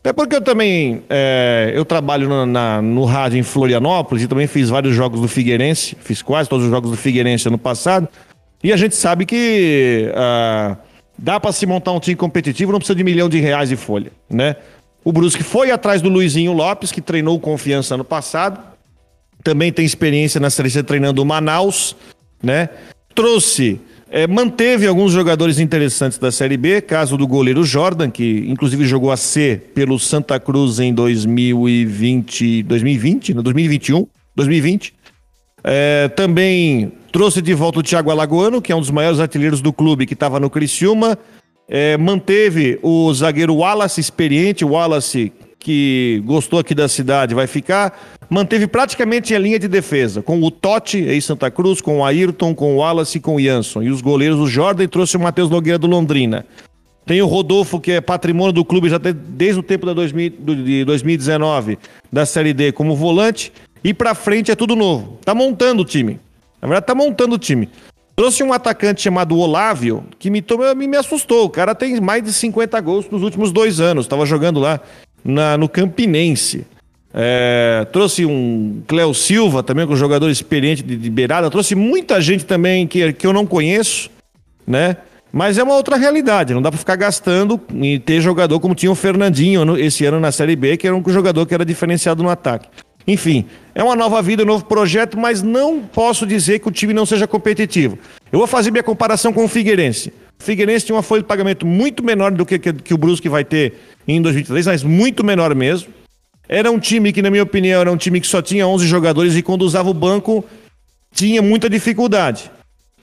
Até 0.00 0.14
porque 0.14 0.36
eu 0.36 0.40
também 0.40 1.02
é, 1.10 1.72
eu 1.74 1.84
trabalho 1.84 2.26
na, 2.26 2.46
na, 2.46 2.82
no 2.82 3.04
rádio 3.04 3.38
em 3.38 3.42
Florianópolis 3.42 4.24
e 4.24 4.26
também 4.26 4.46
fiz 4.46 4.70
vários 4.70 4.94
jogos 4.94 5.20
do 5.20 5.28
Figueirense, 5.28 5.94
fiz 6.00 6.22
quase 6.22 6.48
todos 6.48 6.64
os 6.64 6.70
jogos 6.70 6.90
do 6.90 6.96
Figueirense 6.96 7.48
ano 7.48 7.58
passado. 7.58 8.08
E 8.62 8.72
a 8.72 8.76
gente 8.76 8.94
sabe 8.94 9.24
que 9.24 10.10
uh, 10.10 10.76
dá 11.18 11.40
para 11.40 11.52
se 11.52 11.64
montar 11.66 11.92
um 11.92 12.00
time 12.00 12.16
competitivo, 12.16 12.72
não 12.72 12.78
precisa 12.78 12.96
de 12.96 13.04
milhão 13.04 13.28
de 13.28 13.40
reais 13.40 13.68
de 13.68 13.76
folha, 13.76 14.12
né? 14.28 14.56
O 15.02 15.12
Brusque 15.12 15.42
foi 15.42 15.70
atrás 15.70 16.02
do 16.02 16.10
Luizinho 16.10 16.52
Lopes, 16.52 16.92
que 16.92 17.00
treinou 17.00 17.40
confiança 17.40 17.94
ano 17.94 18.04
passado. 18.04 18.60
Também 19.42 19.72
tem 19.72 19.86
experiência 19.86 20.38
na 20.38 20.50
seleção 20.50 20.82
treinando 20.82 21.22
o 21.22 21.24
Manaus, 21.24 21.96
né? 22.42 22.68
Trouxe 23.14 23.80
É, 24.12 24.26
manteve 24.26 24.88
alguns 24.88 25.12
jogadores 25.12 25.60
interessantes 25.60 26.18
da 26.18 26.32
Série 26.32 26.56
B, 26.56 26.80
caso 26.80 27.16
do 27.16 27.28
goleiro 27.28 27.62
Jordan, 27.62 28.10
que 28.10 28.44
inclusive 28.48 28.84
jogou 28.84 29.12
a 29.12 29.16
C 29.16 29.62
pelo 29.72 30.00
Santa 30.00 30.40
Cruz 30.40 30.80
em 30.80 30.92
2020, 30.92 32.64
2020, 32.64 33.34
2021, 33.34 34.08
2020. 34.34 34.94
É, 35.62 36.08
também 36.08 36.92
trouxe 37.12 37.42
de 37.42 37.54
volta 37.54 37.80
o 37.80 37.82
Thiago 37.82 38.10
Alagoano, 38.10 38.62
que 38.62 38.72
é 38.72 38.76
um 38.76 38.80
dos 38.80 38.90
maiores 38.90 39.20
artilheiros 39.20 39.60
do 39.60 39.72
clube, 39.72 40.06
que 40.06 40.14
estava 40.14 40.40
no 40.40 40.48
Criciúma. 40.48 41.18
É, 41.68 41.96
manteve 41.96 42.78
o 42.82 43.12
zagueiro 43.14 43.54
Wallace, 43.54 44.00
experiente, 44.00 44.64
Wallace, 44.64 45.32
que 45.58 46.22
gostou 46.24 46.58
aqui 46.58 46.74
da 46.74 46.88
cidade, 46.88 47.34
vai 47.34 47.46
ficar. 47.46 47.96
Manteve 48.28 48.66
praticamente 48.66 49.34
a 49.34 49.38
linha 49.38 49.58
de 49.58 49.68
defesa, 49.68 50.22
com 50.22 50.42
o 50.42 50.50
Totti, 50.50 50.98
em 50.98 51.20
Santa 51.20 51.50
Cruz, 51.50 51.80
com 51.80 51.98
o 51.98 52.04
Ayrton, 52.04 52.54
com 52.54 52.74
o 52.74 52.76
Wallace 52.78 53.18
e 53.18 53.20
com 53.20 53.36
o 53.36 53.40
Jansson. 53.40 53.82
E 53.82 53.90
os 53.90 54.00
goleiros, 54.00 54.38
o 54.38 54.46
Jordan 54.46 54.88
trouxe 54.88 55.16
o 55.16 55.20
Matheus 55.20 55.50
Nogueira 55.50 55.78
do 55.78 55.86
Londrina. 55.86 56.46
Tem 57.06 57.20
o 57.20 57.26
Rodolfo, 57.26 57.80
que 57.80 57.92
é 57.92 58.00
patrimônio 58.00 58.52
do 58.52 58.64
clube 58.64 58.88
já 58.88 58.98
desde 58.98 59.58
o 59.58 59.62
tempo 59.62 59.84
da 59.84 59.92
2000, 59.92 60.30
de 60.30 60.84
2019, 60.84 61.78
da 62.12 62.24
Série 62.24 62.52
D, 62.52 62.72
como 62.72 62.94
volante. 62.94 63.52
E 63.82 63.94
pra 63.94 64.14
frente 64.14 64.50
é 64.50 64.54
tudo 64.54 64.76
novo. 64.76 65.18
Tá 65.24 65.34
montando 65.34 65.82
o 65.82 65.84
time. 65.84 66.20
Na 66.60 66.68
verdade, 66.68 66.86
tá 66.86 66.94
montando 66.94 67.34
o 67.34 67.38
time. 67.38 67.68
Trouxe 68.14 68.42
um 68.42 68.52
atacante 68.52 69.00
chamado 69.00 69.38
Olávio, 69.38 70.04
que 70.18 70.28
me, 70.28 70.44
me, 70.76 70.86
me 70.86 70.96
assustou. 70.96 71.46
O 71.46 71.50
cara 71.50 71.74
tem 71.74 71.98
mais 72.00 72.22
de 72.22 72.32
50 72.32 72.78
gols 72.80 73.08
nos 73.10 73.22
últimos 73.22 73.50
dois 73.50 73.80
anos. 73.80 74.06
Tava 74.06 74.26
jogando 74.26 74.60
lá 74.60 74.80
na, 75.24 75.56
no 75.56 75.68
Campinense. 75.68 76.66
É, 77.12 77.86
trouxe 77.92 78.24
um 78.24 78.82
Cléo 78.86 79.12
Silva 79.14 79.62
também, 79.62 79.86
com 79.86 79.94
um 79.94 79.96
jogador 79.96 80.28
experiente 80.28 80.82
de, 80.82 80.96
de, 80.96 81.10
beirada. 81.10 81.50
Trouxe 81.50 81.74
muita 81.74 82.20
gente 82.20 82.44
também 82.44 82.86
que, 82.86 83.12
que 83.14 83.26
eu 83.26 83.32
não 83.32 83.46
conheço, 83.46 84.10
né? 84.66 84.98
Mas 85.32 85.58
é 85.58 85.62
uma 85.62 85.74
outra 85.74 85.96
realidade. 85.96 86.52
Não 86.52 86.62
dá 86.62 86.70
para 86.70 86.78
ficar 86.78 86.96
gastando 86.96 87.60
e 87.74 87.98
ter 87.98 88.20
jogador 88.20 88.58
como 88.60 88.74
tinha 88.74 88.90
o 88.90 88.96
Fernandinho 88.96 89.76
esse 89.76 90.04
ano 90.04 90.20
na 90.20 90.30
Série 90.32 90.56
B, 90.56 90.76
que 90.76 90.86
era 90.86 90.94
um 90.94 91.02
jogador 91.08 91.46
que 91.46 91.54
era 91.54 91.64
diferenciado 91.64 92.22
no 92.22 92.28
ataque. 92.28 92.68
Enfim, 93.06 93.46
é 93.74 93.82
uma 93.82 93.96
nova 93.96 94.20
vida, 94.22 94.42
um 94.42 94.46
novo 94.46 94.64
projeto, 94.64 95.18
mas 95.18 95.42
não 95.42 95.82
posso 95.82 96.26
dizer 96.26 96.58
que 96.58 96.68
o 96.68 96.70
time 96.70 96.92
não 96.92 97.06
seja 97.06 97.26
competitivo. 97.26 97.98
Eu 98.30 98.38
vou 98.38 98.46
fazer 98.46 98.70
minha 98.70 98.82
comparação 98.82 99.32
com 99.32 99.44
o 99.44 99.48
Figueirense. 99.48 100.12
O 100.38 100.42
Figueirense 100.42 100.86
tinha 100.86 100.96
uma 100.96 101.02
folha 101.02 101.22
de 101.22 101.28
pagamento 101.28 101.66
muito 101.66 102.04
menor 102.04 102.30
do 102.30 102.46
que, 102.46 102.58
que, 102.58 102.72
que 102.72 102.94
o 102.94 102.98
Brusque 102.98 103.28
vai 103.28 103.44
ter 103.44 103.74
em 104.06 104.20
2023, 104.20 104.66
mas 104.66 104.82
muito 104.82 105.24
menor 105.24 105.54
mesmo. 105.54 105.92
Era 106.48 106.70
um 106.70 106.78
time 106.78 107.12
que, 107.12 107.22
na 107.22 107.30
minha 107.30 107.42
opinião, 107.42 107.80
era 107.80 107.92
um 107.92 107.96
time 107.96 108.20
que 108.20 108.26
só 108.26 108.42
tinha 108.42 108.66
11 108.66 108.86
jogadores 108.86 109.36
e 109.36 109.42
quando 109.42 109.62
usava 109.62 109.88
o 109.88 109.94
banco 109.94 110.44
tinha 111.12 111.40
muita 111.42 111.68
dificuldade. 111.68 112.50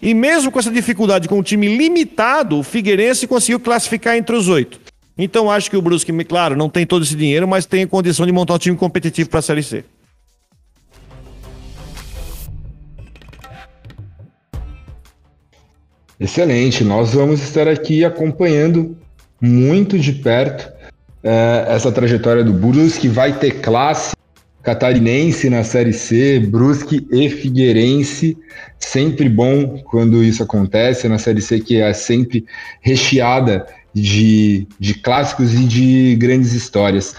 E 0.01 0.13
mesmo 0.13 0.51
com 0.51 0.60
essa 0.60 0.71
dificuldade, 0.71 1.27
com 1.27 1.39
um 1.39 1.43
time 1.43 1.77
limitado, 1.77 2.60
o 2.60 2.63
Figueirense 2.63 3.25
conseguiu 3.25 3.60
classificar 3.60 4.15
entre 4.15 4.36
os 4.36 4.47
oito. 4.47 4.79
Então 5.17 5.49
acho 5.49 5.69
que 5.69 5.77
o 5.77 5.82
Brusque, 5.82 6.13
claro, 6.23 6.56
não 6.56 6.69
tem 6.69 6.86
todo 6.86 7.03
esse 7.03 7.15
dinheiro, 7.15 7.47
mas 7.47 7.65
tem 7.65 7.88
condição 7.88 8.25
de 8.25 8.32
montar 8.32 8.53
um 8.53 8.60
time 8.60 8.77
competitivo 8.77 9.30
para 9.30 9.39
a 9.39 9.41
Série 9.41 9.63
C. 9.63 9.84
Excelente, 16.19 16.84
nós 16.84 17.13
vamos 17.13 17.41
estar 17.41 17.67
aqui 17.67 18.03
acompanhando 18.03 18.97
muito 19.39 19.99
de 19.99 20.12
perto 20.13 20.71
é, 21.23 21.65
essa 21.69 21.91
trajetória 21.91 22.43
do 22.43 22.53
Brusque. 22.53 23.08
Vai 23.08 23.38
ter 23.38 23.62
classe 23.62 24.15
catarinense 24.63 25.49
na 25.49 25.63
Série 25.63 25.93
C, 25.93 26.39
Brusque 26.39 27.08
e 27.12 27.30
Figueirense. 27.30 28.38
Sempre 28.80 29.30
bom 29.30 29.77
quando 29.86 30.23
isso 30.23 30.41
acontece 30.41 31.08
na 31.08 31.17
Série 31.17 31.41
C, 31.41 31.60
que 31.60 31.80
é 31.80 31.93
sempre 31.93 32.45
recheada 32.82 33.65
de, 34.01 34.67
de 34.79 34.93
clássicos 34.93 35.53
e 35.53 35.65
de 35.65 36.15
grandes 36.15 36.53
histórias. 36.53 37.15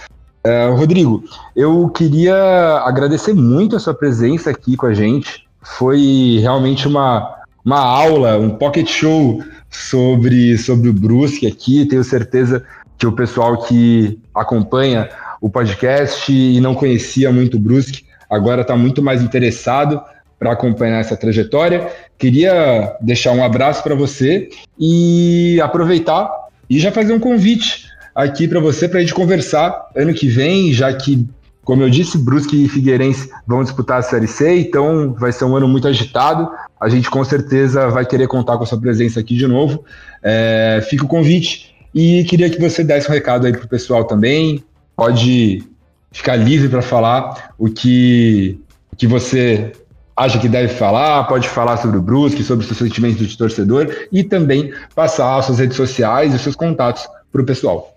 Uh, 0.47 0.75
Rodrigo, 0.77 1.25
eu 1.55 1.88
queria 1.88 2.83
agradecer 2.85 3.35
muito 3.35 3.77
a 3.77 3.81
sua 3.81 3.95
presença 3.95 4.51
aqui 4.51 4.77
com 4.77 4.87
a 4.87 4.95
gente. 4.95 5.47
Foi 5.62 6.38
realmente 6.41 6.87
uma, 6.87 7.37
uma 7.64 7.81
aula, 7.81 8.38
um 8.38 8.51
pocket 8.51 8.88
show 8.88 9.43
sobre, 9.69 10.57
sobre 10.57 10.88
o 10.88 10.93
Brusque 10.93 11.47
aqui. 11.47 11.85
Tenho 11.87 12.05
certeza 12.05 12.64
que 12.97 13.07
o 13.07 13.12
pessoal 13.12 13.59
que 13.62 14.19
acompanha 14.35 15.09
o 15.41 15.51
podcast 15.51 16.33
e 16.33 16.61
não 16.61 16.75
conhecia 16.75 17.31
muito 17.33 17.57
o 17.57 17.61
Brusque 17.61 18.09
agora 18.29 18.62
está 18.62 18.77
muito 18.77 19.03
mais 19.03 19.23
interessado 19.23 20.01
para 20.38 20.53
acompanhar 20.53 21.01
essa 21.01 21.17
trajetória. 21.17 21.91
Queria 22.17 22.97
deixar 23.01 23.33
um 23.33 23.43
abraço 23.43 23.83
para 23.83 23.95
você 23.95 24.49
e 24.79 25.61
aproveitar 25.61 26.31
e 26.69 26.79
já 26.79 26.93
fazer 26.93 27.13
um 27.13 27.21
convite 27.21 27.89
aqui 28.15 28.49
para 28.49 28.61
você 28.61 28.89
para 28.89 28.99
a 28.99 29.01
gente 29.01 29.15
conversar 29.15 29.91
ano 29.95 30.13
que 30.13 30.29
vem, 30.29 30.73
já 30.73 30.93
que 30.93 31.29
como 31.69 31.83
eu 31.83 31.91
disse, 31.91 32.17
Brusque 32.17 32.65
e 32.65 32.67
Figueirense 32.67 33.29
vão 33.47 33.63
disputar 33.63 33.99
a 33.99 34.03
Série 34.03 34.27
C, 34.27 34.59
então 34.59 35.13
vai 35.13 35.31
ser 35.31 35.45
um 35.45 35.55
ano 35.55 35.69
muito 35.69 35.87
agitado. 35.87 36.51
A 36.81 36.89
gente 36.89 37.11
com 37.11 37.23
certeza 37.23 37.91
vai 37.91 38.07
querer 38.07 38.27
contar 38.27 38.57
com 38.57 38.63
a 38.63 38.67
sua 38.67 38.81
presença 38.81 39.21
aqui 39.21 39.37
de 39.37 39.47
novo. 39.47 39.85
É, 40.23 40.83
fica 40.89 41.05
o 41.05 41.09
convite 41.09 41.77
e 41.95 42.25
queria 42.25 42.49
que 42.49 42.59
você 42.59 42.83
desse 42.83 43.11
um 43.11 43.13
recado 43.13 43.47
aí 43.47 43.53
para 43.53 43.67
o 43.67 43.69
pessoal 43.69 44.05
também. 44.05 44.65
Pode 44.97 45.63
ficar 46.11 46.37
livre 46.37 46.71
para 46.71 46.81
falar 46.81 47.53
o 47.59 47.69
que, 47.69 48.59
o 48.91 48.97
que 48.97 49.07
você 49.07 49.73
acha 50.19 50.39
que 50.39 50.49
deve 50.49 50.69
falar, 50.75 51.25
pode 51.25 51.49
falar 51.49 51.77
sobre 51.77 51.97
o 51.97 52.03
Brusque, 52.03 52.43
sobre 52.43 52.65
os 52.65 52.69
seus 52.69 52.79
sentimentos 52.79 53.27
de 53.27 53.39
torcedor 53.39 53.87
e 54.11 54.25
também 54.25 54.73
passar 54.95 55.39
as 55.39 55.47
suas 55.47 55.61
redes 55.61 55.77
sociais 55.77 56.35
e 56.35 56.39
seus 56.39 56.57
contatos 56.57 57.09
para 57.33 57.41
o 57.41 57.45
pessoal. 57.45 57.97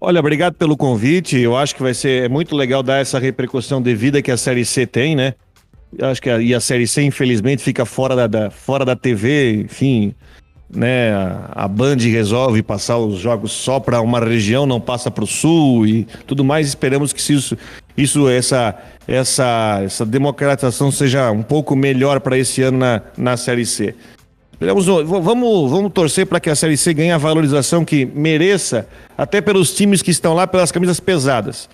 Olha, 0.00 0.18
obrigado 0.18 0.54
pelo 0.54 0.76
convite. 0.76 1.38
Eu 1.38 1.56
acho 1.56 1.76
que 1.76 1.82
vai 1.82 1.94
ser 1.94 2.28
muito 2.28 2.56
legal 2.56 2.82
dar 2.82 2.98
essa 2.98 3.20
repercussão 3.20 3.80
devida 3.80 4.20
que 4.20 4.32
a 4.32 4.36
Série 4.36 4.64
C 4.64 4.84
tem, 4.84 5.14
né? 5.14 5.34
Eu 5.96 6.08
acho 6.08 6.20
que 6.20 6.28
a, 6.28 6.40
e 6.40 6.52
a 6.52 6.60
Série 6.60 6.88
C, 6.88 7.02
infelizmente, 7.02 7.62
fica 7.62 7.84
fora 7.84 8.16
da, 8.16 8.26
da 8.26 8.50
fora 8.50 8.84
da 8.84 8.96
TV, 8.96 9.62
enfim, 9.62 10.12
né? 10.68 11.12
A, 11.12 11.64
a 11.64 11.68
Band 11.68 11.98
resolve 11.98 12.62
passar 12.64 12.98
os 12.98 13.20
jogos 13.20 13.52
só 13.52 13.78
para 13.78 14.00
uma 14.00 14.18
região, 14.18 14.66
não 14.66 14.80
passa 14.80 15.08
para 15.08 15.22
o 15.22 15.26
sul 15.26 15.86
e 15.86 16.04
tudo 16.26 16.42
mais. 16.42 16.66
Esperamos 16.66 17.12
que 17.12 17.20
isso, 17.32 17.56
isso 17.96 18.28
essa, 18.28 18.74
essa, 19.06 19.80
essa 19.84 20.06
democratização 20.06 20.90
seja 20.90 21.30
um 21.30 21.42
pouco 21.42 21.76
melhor 21.76 22.20
para 22.20 22.38
esse 22.38 22.62
ano 22.62 22.78
na, 22.78 23.02
na 23.16 23.36
Série 23.36 23.66
C. 23.66 23.94
Vamos, 24.60 24.86
vamos, 24.86 25.70
vamos 25.70 25.92
torcer 25.92 26.26
para 26.26 26.38
que 26.38 26.48
a 26.48 26.54
Série 26.54 26.76
C 26.76 26.94
ganhe 26.94 27.10
a 27.10 27.18
valorização 27.18 27.84
que 27.84 28.06
mereça, 28.06 28.86
até 29.18 29.40
pelos 29.40 29.74
times 29.74 30.02
que 30.02 30.10
estão 30.10 30.34
lá, 30.34 30.46
pelas 30.46 30.70
camisas 30.70 31.00
pesadas. 31.00 31.68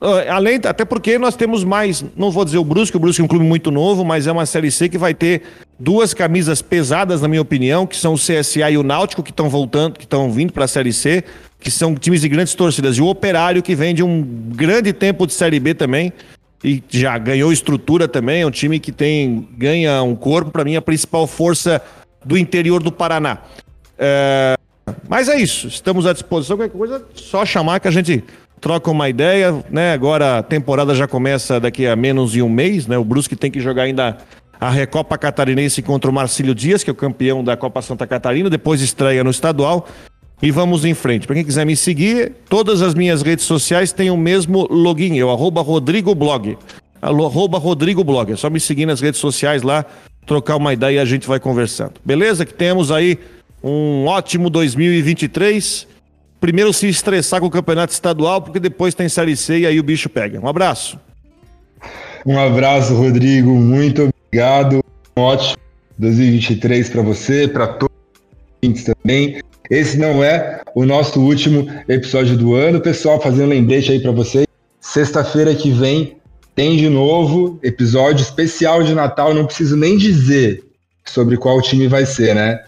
Ah, 0.00 0.36
além, 0.36 0.58
até 0.64 0.84
porque 0.84 1.18
nós 1.18 1.36
temos 1.36 1.62
mais, 1.62 2.04
não 2.16 2.30
vou 2.30 2.44
dizer 2.44 2.58
o 2.58 2.64
Brusque, 2.64 2.96
o 2.96 3.00
Brusque 3.00 3.20
é 3.20 3.24
um 3.24 3.28
clube 3.28 3.44
muito 3.44 3.70
novo, 3.70 4.04
mas 4.04 4.26
é 4.26 4.32
uma 4.32 4.46
Série 4.46 4.70
C 4.70 4.88
que 4.88 4.96
vai 4.96 5.12
ter 5.12 5.42
duas 5.78 6.14
camisas 6.14 6.62
pesadas, 6.62 7.20
na 7.20 7.28
minha 7.28 7.42
opinião, 7.42 7.86
que 7.86 7.96
são 7.96 8.14
o 8.14 8.16
CSA 8.16 8.70
e 8.70 8.78
o 8.78 8.82
Náutico, 8.82 9.22
que 9.22 9.30
estão 9.30 9.50
voltando, 9.50 9.98
que 9.98 10.04
estão 10.04 10.30
vindo 10.30 10.52
para 10.52 10.64
a 10.64 10.68
Série 10.68 10.92
C, 10.92 11.22
que 11.58 11.70
são 11.70 11.94
times 11.94 12.22
de 12.22 12.28
grandes 12.28 12.54
torcidas. 12.54 12.96
E 12.96 13.02
o 13.02 13.06
Operário, 13.06 13.62
que 13.62 13.74
vem 13.74 13.94
de 13.94 14.02
um 14.02 14.22
grande 14.54 14.92
tempo 14.92 15.26
de 15.26 15.34
Série 15.34 15.60
B 15.60 15.74
também, 15.74 16.12
e 16.64 16.82
já 16.88 17.16
ganhou 17.18 17.52
estrutura 17.52 18.08
também, 18.08 18.42
é 18.42 18.46
um 18.46 18.50
time 18.50 18.78
que 18.78 18.92
tem 18.92 19.48
ganha 19.56 20.02
um 20.02 20.14
corpo, 20.14 20.50
para 20.50 20.64
mim, 20.64 20.76
a 20.76 20.82
principal 20.82 21.26
força 21.26 21.82
do 22.24 22.38
interior 22.38 22.82
do 22.82 22.92
Paraná. 22.92 23.38
É, 23.98 24.54
mas 25.08 25.28
é 25.28 25.38
isso, 25.38 25.68
estamos 25.68 26.06
à 26.06 26.12
disposição. 26.12 26.56
Qualquer 26.56 26.76
coisa, 26.76 27.04
só 27.14 27.44
chamar 27.44 27.80
que 27.80 27.88
a 27.88 27.90
gente 27.90 28.24
troca 28.60 28.90
uma 28.90 29.08
ideia, 29.08 29.64
né? 29.70 29.92
Agora 29.92 30.38
a 30.38 30.42
temporada 30.42 30.94
já 30.94 31.08
começa 31.08 31.58
daqui 31.58 31.86
a 31.86 31.96
menos 31.96 32.32
de 32.32 32.42
um 32.42 32.48
mês, 32.48 32.86
né? 32.86 32.98
O 32.98 33.04
Brusque 33.04 33.34
tem 33.34 33.50
que 33.50 33.60
jogar 33.60 33.84
ainda 33.84 34.18
a 34.60 34.68
Recopa 34.68 35.16
Catarinense 35.16 35.80
contra 35.80 36.10
o 36.10 36.12
Marcílio 36.12 36.54
Dias, 36.54 36.84
que 36.84 36.90
é 36.90 36.92
o 36.92 36.96
campeão 36.96 37.42
da 37.42 37.56
Copa 37.56 37.80
Santa 37.80 38.06
Catarina, 38.06 38.50
depois 38.50 38.82
estreia 38.82 39.24
no 39.24 39.30
estadual. 39.30 39.88
E 40.42 40.50
vamos 40.50 40.84
em 40.84 40.94
frente. 40.94 41.26
Para 41.26 41.36
quem 41.36 41.44
quiser 41.44 41.66
me 41.66 41.76
seguir, 41.76 42.32
todas 42.48 42.80
as 42.80 42.94
minhas 42.94 43.22
redes 43.22 43.44
sociais 43.44 43.92
têm 43.92 44.10
o 44.10 44.16
mesmo 44.16 44.66
login, 44.70 45.16
eu 45.16 45.30
arroba 45.30 45.60
Rodrigo 45.60 46.14
Blog. 46.14 46.56
Arroba 47.00 47.58
Rodrigo 47.58 48.04
Blog. 48.04 48.32
É 48.32 48.36
só 48.36 48.48
me 48.48 48.60
seguir 48.60 48.86
nas 48.86 49.00
redes 49.00 49.20
sociais 49.20 49.62
lá, 49.62 49.84
trocar 50.26 50.56
uma 50.56 50.72
ideia 50.72 50.96
e 50.96 50.98
a 50.98 51.04
gente 51.04 51.26
vai 51.26 51.40
conversando. 51.40 51.94
Beleza? 52.04 52.44
Que 52.44 52.54
temos 52.54 52.90
aí 52.90 53.18
um 53.62 54.06
ótimo 54.06 54.48
2023. 54.48 55.86
Primeiro 56.40 56.72
se 56.72 56.88
estressar 56.88 57.40
com 57.40 57.46
o 57.46 57.50
campeonato 57.50 57.92
estadual, 57.92 58.40
porque 58.40 58.58
depois 58.58 58.94
tem 58.94 59.08
Série 59.08 59.36
C 59.36 59.60
e 59.60 59.66
aí 59.66 59.78
o 59.78 59.82
bicho 59.82 60.08
pega. 60.08 60.40
Um 60.40 60.48
abraço. 60.48 60.98
Um 62.24 62.38
abraço, 62.38 62.94
Rodrigo. 62.94 63.50
Muito 63.50 64.08
obrigado. 64.08 64.82
Um 65.16 65.20
ótimo 65.20 65.58
2023 65.98 66.88
para 66.88 67.02
você, 67.02 67.46
para 67.46 67.66
todos 67.66 67.94
os 68.62 68.84
também. 68.84 69.42
Esse 69.70 69.98
não 69.98 70.24
é 70.24 70.62
o 70.74 70.84
nosso 70.84 71.20
último 71.20 71.66
episódio 71.88 72.36
do 72.36 72.54
ano, 72.54 72.80
pessoal. 72.80 73.20
Fazendo 73.20 73.50
lembrete 73.50 73.92
aí 73.92 74.00
para 74.00 74.10
vocês. 74.10 74.46
Sexta-feira 74.80 75.54
que 75.54 75.70
vem 75.70 76.16
tem 76.54 76.76
de 76.76 76.88
novo 76.88 77.58
episódio 77.62 78.22
especial 78.22 78.82
de 78.82 78.94
Natal, 78.94 79.32
não 79.32 79.46
preciso 79.46 79.76
nem 79.76 79.96
dizer. 79.96 80.64
sobre 81.04 81.36
qual 81.36 81.60
time 81.60 81.88
vai 81.88 82.06
ser, 82.06 82.34
né? 82.34 82.62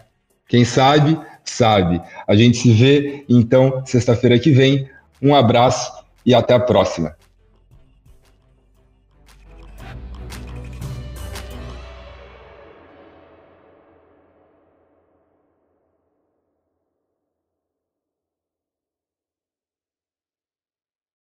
Quem 0.48 0.64
sabe, 0.64 1.16
sabe. 1.44 2.00
A 2.26 2.34
gente 2.34 2.58
se 2.58 2.72
vê 2.72 3.24
então 3.28 3.82
sexta-feira 3.86 4.38
que 4.38 4.50
vem. 4.50 4.88
Um 5.20 5.34
abraço 5.34 5.92
e 6.24 6.34
até 6.34 6.54
a 6.54 6.60
próxima. 6.60 7.14